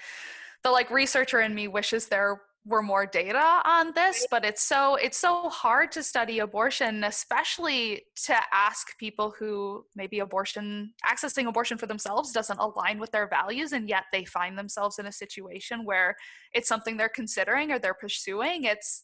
the 0.63 0.71
like 0.71 0.89
researcher 0.91 1.41
in 1.41 1.53
me 1.53 1.67
wishes 1.67 2.07
there 2.07 2.41
were 2.65 2.83
more 2.83 3.07
data 3.07 3.61
on 3.65 3.91
this, 3.95 4.27
but 4.29 4.45
it's 4.45 4.61
so 4.61 4.95
it's 4.95 5.17
so 5.17 5.49
hard 5.49 5.91
to 5.93 6.03
study 6.03 6.39
abortion, 6.39 7.03
especially 7.03 8.03
to 8.25 8.35
ask 8.53 8.97
people 8.99 9.33
who 9.37 9.83
maybe 9.95 10.19
abortion 10.19 10.93
accessing 11.05 11.47
abortion 11.47 11.77
for 11.77 11.87
themselves 11.87 12.31
doesn't 12.31 12.59
align 12.59 12.99
with 12.99 13.11
their 13.11 13.27
values, 13.27 13.73
and 13.73 13.89
yet 13.89 14.03
they 14.11 14.23
find 14.25 14.57
themselves 14.57 14.99
in 14.99 15.07
a 15.07 15.11
situation 15.11 15.83
where 15.85 16.15
it's 16.53 16.67
something 16.67 16.97
they're 16.97 17.09
considering 17.09 17.71
or 17.71 17.79
they're 17.79 17.95
pursuing. 17.95 18.65
It's 18.65 19.01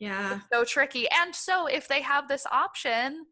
yeah 0.00 0.36
it's 0.36 0.46
so 0.52 0.64
tricky. 0.64 1.06
And 1.10 1.34
so 1.34 1.66
if 1.66 1.86
they 1.86 2.02
have 2.02 2.26
this 2.26 2.46
option, 2.50 3.26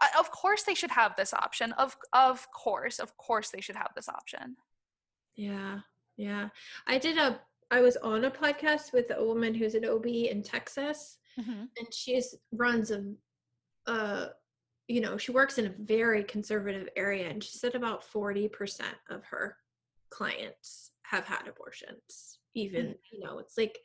uh, 0.00 0.06
of 0.18 0.30
course 0.30 0.62
they 0.62 0.74
should 0.74 0.90
have 0.92 1.14
this 1.16 1.34
option. 1.34 1.72
Of 1.72 1.96
of 2.12 2.46
course, 2.52 2.98
of 2.98 3.16
course 3.16 3.50
they 3.50 3.60
should 3.60 3.76
have 3.76 3.90
this 3.94 4.08
option. 4.08 4.56
Yeah, 5.36 5.80
yeah. 6.16 6.48
I 6.86 6.98
did 6.98 7.18
a 7.18 7.40
I 7.70 7.80
was 7.80 7.96
on 7.98 8.24
a 8.24 8.30
podcast 8.30 8.92
with 8.92 9.10
a 9.14 9.24
woman 9.24 9.54
who's 9.54 9.74
an 9.74 9.84
OB 9.84 10.06
in 10.06 10.42
Texas 10.42 11.18
and 11.78 11.92
she's 11.92 12.34
runs 12.52 12.90
a 12.90 13.04
uh 13.86 14.28
you 14.88 15.02
know, 15.02 15.18
she 15.18 15.32
works 15.32 15.58
in 15.58 15.66
a 15.66 15.74
very 15.80 16.24
conservative 16.24 16.88
area 16.96 17.28
and 17.28 17.44
she 17.44 17.58
said 17.58 17.74
about 17.74 18.02
40% 18.02 18.80
of 19.10 19.22
her 19.26 19.56
clients 20.08 20.92
have 21.02 21.26
had 21.26 21.46
abortions. 21.46 22.38
Even, 22.54 22.94
you 23.12 23.20
know, 23.20 23.38
it's 23.38 23.58
like 23.58 23.78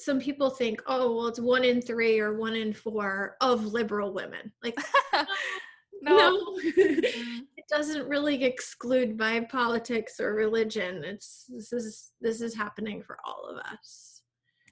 some 0.00 0.20
people 0.20 0.50
think, 0.50 0.80
oh, 0.86 1.14
well, 1.16 1.26
it's 1.26 1.40
one 1.40 1.64
in 1.64 1.80
three 1.82 2.18
or 2.18 2.36
one 2.36 2.54
in 2.54 2.72
four 2.72 3.36
of 3.40 3.66
liberal 3.66 4.12
women. 4.12 4.52
Like, 4.62 4.76
No. 6.02 6.16
no. 6.16 6.58
Mhm. 6.64 7.40
it 7.58 7.64
doesn't 7.68 8.08
really 8.08 8.42
exclude 8.44 9.18
by 9.18 9.38
politics 9.40 10.18
or 10.18 10.32
religion 10.34 11.04
it's 11.04 11.44
this 11.50 11.72
is 11.74 12.12
this 12.22 12.40
is 12.40 12.54
happening 12.56 13.02
for 13.02 13.18
all 13.24 13.44
of 13.46 13.58
us 13.58 14.22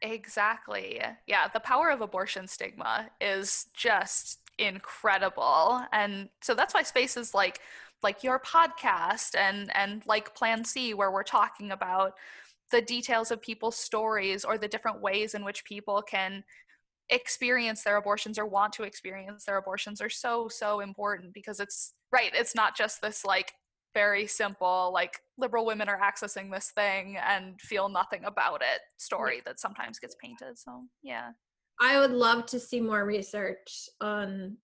Exactly. 0.00 1.00
Yeah, 1.26 1.48
the 1.48 1.60
power 1.60 1.90
of 1.90 2.00
abortion 2.00 2.46
stigma 2.46 3.10
is 3.20 3.66
just 3.74 4.38
incredible. 4.58 5.82
And 5.92 6.28
so 6.40 6.54
that's 6.54 6.72
why 6.74 6.82
spaces 6.82 7.34
like 7.34 7.60
like 8.02 8.22
your 8.22 8.38
podcast 8.38 9.34
and 9.36 9.74
and 9.74 10.04
like 10.06 10.34
Plan 10.34 10.64
C 10.64 10.94
where 10.94 11.10
we're 11.10 11.24
talking 11.24 11.72
about 11.72 12.14
the 12.70 12.82
details 12.82 13.30
of 13.30 13.40
people's 13.40 13.76
stories 13.76 14.44
or 14.44 14.58
the 14.58 14.68
different 14.68 15.00
ways 15.00 15.34
in 15.34 15.44
which 15.44 15.64
people 15.64 16.02
can 16.02 16.44
experience 17.10 17.82
their 17.82 17.96
abortions 17.96 18.38
or 18.38 18.46
want 18.46 18.72
to 18.74 18.82
experience 18.82 19.44
their 19.44 19.56
abortions 19.56 20.00
are 20.02 20.10
so 20.10 20.46
so 20.48 20.80
important 20.80 21.32
because 21.32 21.58
it's 21.58 21.94
right 22.12 22.32
it's 22.34 22.54
not 22.54 22.76
just 22.76 23.00
this 23.00 23.24
like 23.24 23.50
very 23.94 24.26
simple 24.26 24.90
like 24.92 25.14
liberal 25.38 25.64
women 25.64 25.88
are 25.88 25.98
accessing 25.98 26.52
this 26.52 26.70
thing 26.74 27.16
and 27.26 27.58
feel 27.62 27.88
nothing 27.88 28.24
about 28.26 28.60
it 28.60 28.82
story 28.98 29.40
that 29.46 29.58
sometimes 29.58 29.98
gets 29.98 30.16
painted 30.22 30.58
so 30.58 30.82
yeah. 31.02 31.30
I 31.80 32.00
would 32.00 32.10
love 32.10 32.46
to 32.46 32.58
see 32.58 32.80
more 32.80 33.04
research 33.04 33.88
on 34.00 34.56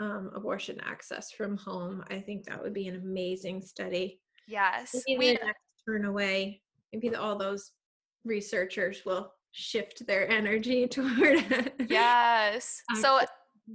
um, 0.00 0.30
abortion 0.34 0.80
access 0.84 1.30
from 1.30 1.56
home. 1.56 2.04
I 2.10 2.20
think 2.20 2.44
that 2.44 2.62
would 2.62 2.74
be 2.74 2.88
an 2.88 2.96
amazing 2.96 3.62
study. 3.62 4.20
Yes. 4.46 4.94
Maybe 5.06 5.18
we 5.18 5.38
turn 5.88 6.04
away 6.04 6.62
maybe 6.92 7.14
all 7.14 7.36
those 7.36 7.72
researchers 8.24 9.02
will 9.04 9.32
shift 9.52 10.06
their 10.06 10.28
energy 10.30 10.86
toward 10.88 11.72
yes. 11.88 12.82
So 13.00 13.20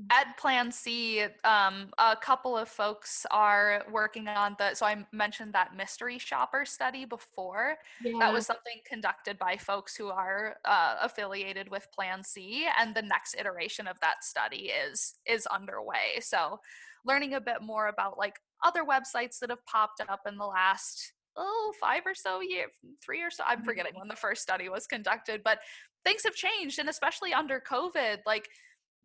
at 0.10 0.36
plan 0.38 0.71
c 0.71 1.21
um, 1.43 1.89
a 1.99 2.15
couple 2.15 2.58
of 2.58 2.67
folks 2.67 3.26
are 3.32 3.84
working 3.91 4.28
on 4.28 4.56
the 4.58 4.73
so 4.73 4.86
i 4.86 5.06
mentioned 5.12 5.54
that 5.54 5.76
mystery 5.76 6.17
shopper 6.17 6.65
study 6.65 7.06
before. 7.06 7.76
Yeah. 8.04 8.13
that 8.19 8.34
was 8.34 8.45
something 8.45 8.80
conducted 8.89 9.38
by 9.38 9.58
folks 9.58 9.95
who 9.95 10.08
are 10.08 10.56
uh, 10.65 10.95
affiliated 11.02 11.69
with 11.69 11.88
plan 11.93 12.23
c 12.23 12.67
and 12.80 12.95
the 12.95 13.02
next 13.02 13.36
iteration 13.36 13.88
of 13.88 13.99
that 13.99 14.23
study 14.23 14.71
is 14.89 15.15
is 15.26 15.45
underway. 15.47 16.19
So 16.21 16.60
learning 17.06 17.34
a 17.34 17.41
bit 17.41 17.62
more 17.62 17.88
about 17.88 18.17
like 18.17 18.39
other 18.63 18.84
websites 18.84 19.39
that 19.39 19.49
have 19.49 19.65
popped 19.65 20.02
up 20.08 20.21
in 20.28 20.38
the 20.38 20.45
last 20.45 21.13
oh 21.36 21.74
five 21.80 22.04
or 22.06 22.13
so 22.13 22.41
year 22.41 22.67
three 23.04 23.22
or 23.22 23.32
so 23.32 23.43
i'm 23.48 23.63
forgetting 23.63 23.93
when 23.96 24.08
the 24.08 24.15
first 24.15 24.41
study 24.41 24.69
was 24.69 24.88
conducted 24.88 25.41
but 25.43 25.60
things 26.06 26.24
have 26.24 26.36
changed 26.36 26.80
and 26.80 26.89
especially 26.89 27.34
under 27.34 27.60
covid 27.60 28.17
like 28.26 28.50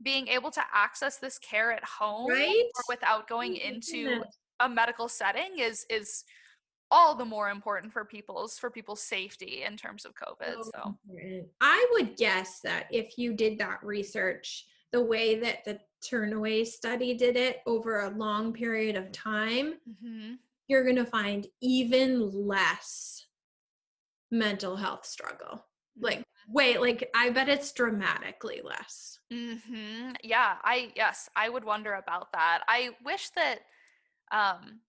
being 0.03 0.29
able 0.29 0.51
to 0.51 0.63
access 0.73 1.19
this 1.19 1.39
care 1.39 1.73
at 1.73 1.85
home 1.85 2.31
Right? 2.31 2.65
without 2.89 3.29
going 3.29 3.59
Oh 3.61 3.69
into 3.69 4.23
a 4.61 4.69
medical 4.69 5.09
setting 5.09 5.59
is 5.59 5.87
is 5.91 6.25
all 6.91 7.15
the 7.15 7.25
more 7.25 7.51
important 7.51 7.93
for 7.93 8.05
people's 8.05 8.59
for 8.59 8.71
people's 8.71 9.03
safety 9.03 9.63
in 9.67 9.77
terms 9.77 10.05
of 10.05 10.15
covid 10.15 10.63
so 10.65 10.71
so. 10.75 10.97
I 11.61 11.87
would 11.93 12.17
guess 12.17 12.61
that 12.61 12.87
if 12.91 13.19
you 13.19 13.35
did 13.35 13.59
that 13.59 13.83
research 13.83 14.67
the 14.91 15.03
way 15.03 15.39
that 15.41 15.65
the 15.65 15.79
Turnaway 16.03 16.67
study 16.67 17.15
did 17.15 17.37
it 17.37 17.61
over 17.67 18.01
a 18.01 18.11
long 18.11 18.53
period 18.53 18.97
of 18.97 19.11
time, 19.13 19.75
hmm 20.01 20.35
you're 20.69 20.85
going 20.85 20.97
to 20.97 21.05
find 21.07 21.47
even 21.61 22.47
less 22.47 23.27
mental 24.31 24.77
health 24.77 25.07
struggle. 25.07 25.67
Like, 26.01 26.23
wait, 26.49 26.81
like, 26.81 27.11
I 27.15 27.31
bet 27.31 27.49
it's 27.49 27.73
dramatically 27.73 28.61
less. 28.63 29.19
hmm 29.31 30.13
Yeah, 30.23 30.59
I 30.63 30.93
yes, 30.95 31.29
I 31.35 31.49
would 31.49 31.65
wonder 31.65 31.95
about 31.95 32.33
that. 32.33 32.63
I 32.69 32.91
wish 33.05 33.31
that 33.31 33.61
um 34.31 34.81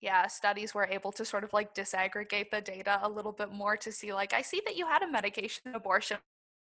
yeah, 0.00 0.28
studies 0.28 0.74
were 0.74 0.86
able 0.86 1.10
to 1.12 1.24
sort 1.24 1.42
of 1.44 1.52
like 1.52 1.74
disaggregate 1.74 2.50
the 2.50 2.60
data 2.60 3.00
a 3.02 3.08
little 3.08 3.32
bit 3.32 3.50
more 3.50 3.76
to 3.78 3.90
see 3.90 4.12
like 4.12 4.32
I 4.32 4.42
see 4.42 4.62
that 4.66 4.76
you 4.76 4.86
had 4.86 5.02
a 5.02 5.10
medication 5.10 5.74
abortion. 5.74 6.18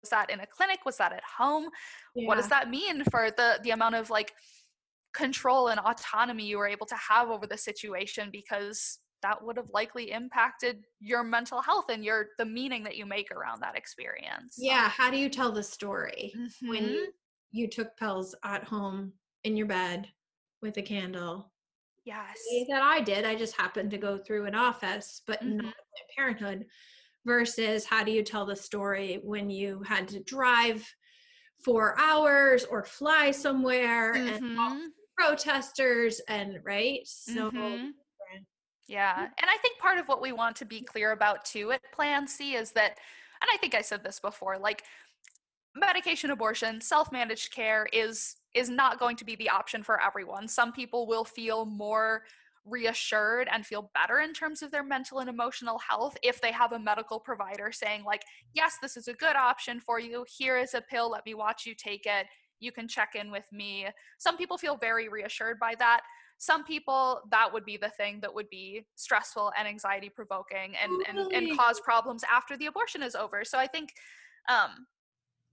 Was 0.01 0.09
that 0.09 0.32
in 0.32 0.39
a 0.39 0.47
clinic? 0.47 0.86
Was 0.86 0.97
that 0.97 1.13
at 1.13 1.23
home? 1.38 1.69
What 2.25 2.36
does 2.36 2.47
that 2.49 2.69
mean 2.69 3.03
for 3.05 3.29
the 3.29 3.59
the 3.63 3.71
amount 3.71 3.95
of 3.95 4.09
like 4.09 4.34
control 5.14 5.68
and 5.70 5.80
autonomy 5.80 6.45
you 6.45 6.57
were 6.57 6.68
able 6.68 6.86
to 6.86 6.95
have 6.95 7.30
over 7.30 7.47
the 7.47 7.57
situation 7.57 8.30
because 8.32 8.99
that 9.22 9.43
would 9.43 9.57
have 9.57 9.70
likely 9.70 10.12
impacted 10.12 10.84
your 10.99 11.24
mental 11.24 11.62
health 11.62 11.86
and 11.89 12.03
your 12.03 12.30
the 12.38 12.45
meaning 12.45 12.84
that 12.84 12.97
you 12.97 13.05
make 13.05 13.32
around 13.32 13.62
that 13.62 13.76
experience. 13.76 14.55
Yeah. 14.57 14.89
How 14.89 15.12
do 15.12 15.18
you 15.18 15.30
tell 15.30 15.51
the 15.51 15.64
story 15.64 16.34
when 16.62 16.84
mhm. 16.84 17.05
you, 17.51 17.68
took 17.68 17.95
pills 17.97 18.34
at 18.43 18.64
home 18.64 19.14
in 19.43 19.57
your 19.57 19.68
bed 19.68 20.09
with 20.62 20.78
a 20.78 20.82
candle? 20.82 21.51
Yes. 22.03 22.39
way 22.49 22.66
that 22.70 22.82
I 22.82 23.01
did. 23.01 23.26
I 23.26 23.36
just 23.36 23.55
happened 23.55 23.91
to 23.91 23.97
go 23.99 24.18
through 24.18 24.45
an 24.45 24.55
office, 24.55 25.22
but 25.28 25.41
Mhm. 25.43 25.57
not 25.57 25.76
Parenthood. 26.16 26.66
Versus 27.24 27.86
how 27.86 28.03
do 28.03 28.12
you 28.12 28.24
tell 28.24 28.47
the 28.47 28.55
story 28.55 29.20
when 29.24 29.51
you 29.51 29.84
had 29.84 30.07
to 30.09 30.24
drive 30.24 30.91
four 31.64 31.97
hours 31.99 32.66
or 32.66 32.84
fly 32.84 33.30
somewhere 33.32 34.14
and 34.28 34.41
walk 34.55 34.80
Mhm. 34.80 34.93
Protesters 35.22 36.19
and 36.28 36.59
right 36.63 37.07
so 37.07 37.51
Mhm. 37.51 37.93
Yeah. 38.88 39.30
And 39.38 39.49
I 39.49 39.57
think 39.57 39.80
part 39.80 39.99
of 39.99 40.07
what 40.07 40.22
we 40.22 40.34
want 40.34 40.55
to 40.57 40.65
be 40.65 40.82
clear 40.82 41.11
about 41.11 41.45
too 41.45 41.72
at 41.72 41.82
Plan 41.93 42.28
C 42.28 42.55
is 42.55 42.72
that, 42.74 42.99
and 43.41 43.49
I 43.53 43.57
think 43.57 43.74
I 43.74 43.82
said 43.82 44.03
this 44.03 44.19
before, 44.19 44.57
like 44.57 44.84
medication 45.76 46.32
abortion, 46.32 46.82
self-managed 46.82 47.53
care 47.53 47.88
is 47.93 48.36
is 48.53 48.69
not 48.69 48.99
going 48.99 49.15
to 49.15 49.24
be 49.24 49.36
the 49.38 49.49
option 49.49 49.82
for 49.82 50.01
everyone. 50.01 50.45
Some 50.47 50.74
people 50.74 51.07
will 51.07 51.24
feel 51.24 51.65
more 51.65 52.26
reassured 52.65 53.47
and 53.49 53.65
feel 53.65 53.89
better 53.93 54.19
in 54.19 54.34
terms 54.34 54.61
of 54.61 54.72
their 54.72 54.84
mental 54.84 55.19
and 55.19 55.30
emotional 55.30 55.80
health 55.80 56.17
if 56.22 56.41
they 56.41 56.51
have 56.51 56.74
a 56.74 56.80
medical 56.80 57.19
provider 57.19 57.72
saying 57.72 58.03
like, 58.03 58.24
"Yes, 58.53 58.78
this 58.82 58.97
is 58.97 59.07
a 59.07 59.13
good 59.13 59.38
option 59.38 59.80
for 59.80 59.99
you. 59.99 60.26
Here 60.28 60.57
is 60.57 60.74
a 60.74 60.82
pill. 60.82 61.09
Let 61.09 61.26
me 61.26 61.34
watch 61.34 61.65
you 61.65 61.76
take 61.76 62.05
it. 62.05 62.28
You 62.62 62.72
can 62.72 62.88
check 62.88 63.16
in 63.16 63.32
with 63.32 63.51
me." 63.51 63.88
Some 64.18 64.38
people 64.38 64.57
feel 64.57 64.78
very 64.78 65.09
reassured 65.09 65.59
by 65.59 65.76
that. 65.80 66.01
Some 66.38 66.64
people 66.64 67.22
that 67.30 67.53
would 67.53 67.66
be 67.66 67.78
the 67.78 67.89
thing 67.89 68.20
that 68.22 68.34
would 68.34 68.49
be 68.49 68.86
stressful 68.95 69.51
and 69.57 69.68
anxiety 69.68 70.09
provoking 70.09 70.76
and, 70.76 70.91
and, 71.07 71.18
Totally. 71.18 71.49
and 71.49 71.57
cause 71.59 71.80
problems 71.82 72.24
after 72.24 72.57
the 72.57 72.66
abortion 72.66 73.03
is 73.03 73.14
over. 73.16 73.45
So 73.45 73.59
i 73.59 73.68
think 73.68 73.93
um 74.49 74.88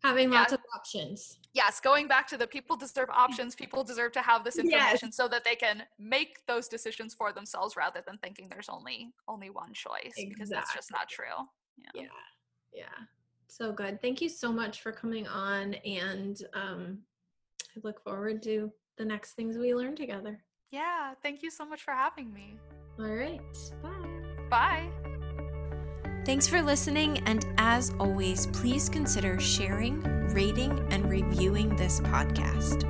having 0.02 0.32
Yeah. 0.32 0.40
lots 0.40 0.52
of 0.54 0.60
options. 0.74 1.38
Yes 1.52 1.78
going 1.80 2.08
back 2.08 2.26
to 2.28 2.38
the 2.38 2.46
people 2.46 2.74
deserve 2.76 3.10
options. 3.10 3.54
People 3.54 3.84
deserve 3.84 4.12
to 4.12 4.22
have 4.22 4.44
this 4.44 4.56
Yes. 4.58 4.64
information 4.64 5.12
so 5.12 5.28
that 5.28 5.44
they 5.44 5.56
can 5.56 5.82
make 5.98 6.46
those 6.46 6.68
decisions 6.68 7.12
for 7.12 7.32
themselves 7.32 7.76
rather 7.76 8.02
than 8.06 8.16
thinking 8.18 8.48
there's 8.48 8.70
only 8.70 9.12
only 9.26 9.50
one 9.50 9.74
choice 9.74 10.14
because 10.16 10.48
that's 10.48 10.72
just 10.74 10.90
not 10.90 11.08
true. 11.08 11.38
Yeah. 11.94 12.02
Yeah 12.72 12.98
so 13.50 13.72
good. 13.72 14.00
Thank 14.00 14.20
you 14.20 14.28
so 14.28 14.52
much 14.52 14.80
for 14.82 14.92
coming 14.92 15.26
on 15.26 15.74
and 15.74 16.40
um 16.54 16.98
i 17.76 17.80
look 17.82 18.02
forward 18.02 18.42
to 18.44 18.72
the 18.96 19.04
next 19.04 19.32
things 19.32 19.56
we 19.56 19.74
learn 19.74 19.96
together. 19.96 20.38
Yeah 20.70 21.14
thank 21.22 21.42
you 21.42 21.50
so 21.50 21.64
much 21.64 21.82
for 21.82 21.92
having 21.92 22.32
me. 22.32 22.58
All 22.98 23.06
right. 23.06 23.40
Bye. 23.82 24.48
Bye. 24.50 24.90
Thanks 26.24 26.46
for 26.46 26.60
listening, 26.60 27.20
and 27.26 27.46
as 27.56 27.90
always, 27.98 28.48
please 28.48 28.90
consider 28.90 29.40
sharing, 29.40 30.02
rating, 30.34 30.78
and 30.90 31.08
reviewing 31.08 31.74
this 31.76 32.00
podcast. 32.00 32.84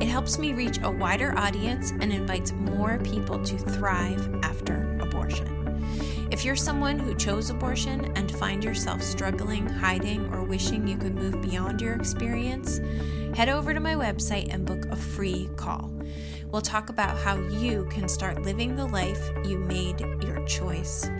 It 0.00 0.08
helps 0.08 0.40
me 0.40 0.54
reach 0.54 0.78
a 0.82 0.90
wider 0.90 1.38
audience 1.38 1.92
and 1.92 2.12
invites 2.12 2.50
more 2.50 2.98
people 2.98 3.38
to 3.44 3.58
thrive 3.58 4.34
after 4.42 4.98
abortion. 5.00 5.60
If 6.30 6.44
you're 6.44 6.56
someone 6.56 6.98
who 6.98 7.14
chose 7.16 7.50
abortion 7.50 8.12
and 8.16 8.30
find 8.30 8.62
yourself 8.62 9.02
struggling, 9.02 9.68
hiding, 9.68 10.32
or 10.32 10.44
wishing 10.44 10.86
you 10.86 10.96
could 10.96 11.16
move 11.16 11.42
beyond 11.42 11.80
your 11.80 11.94
experience, 11.94 12.80
head 13.34 13.48
over 13.48 13.74
to 13.74 13.80
my 13.80 13.94
website 13.94 14.54
and 14.54 14.64
book 14.64 14.86
a 14.86 14.96
free 14.96 15.50
call. 15.56 15.90
We'll 16.52 16.62
talk 16.62 16.88
about 16.88 17.18
how 17.18 17.36
you 17.36 17.86
can 17.90 18.08
start 18.08 18.42
living 18.42 18.76
the 18.76 18.86
life 18.86 19.20
you 19.44 19.58
made 19.58 20.00
your 20.22 20.44
choice 20.46 21.10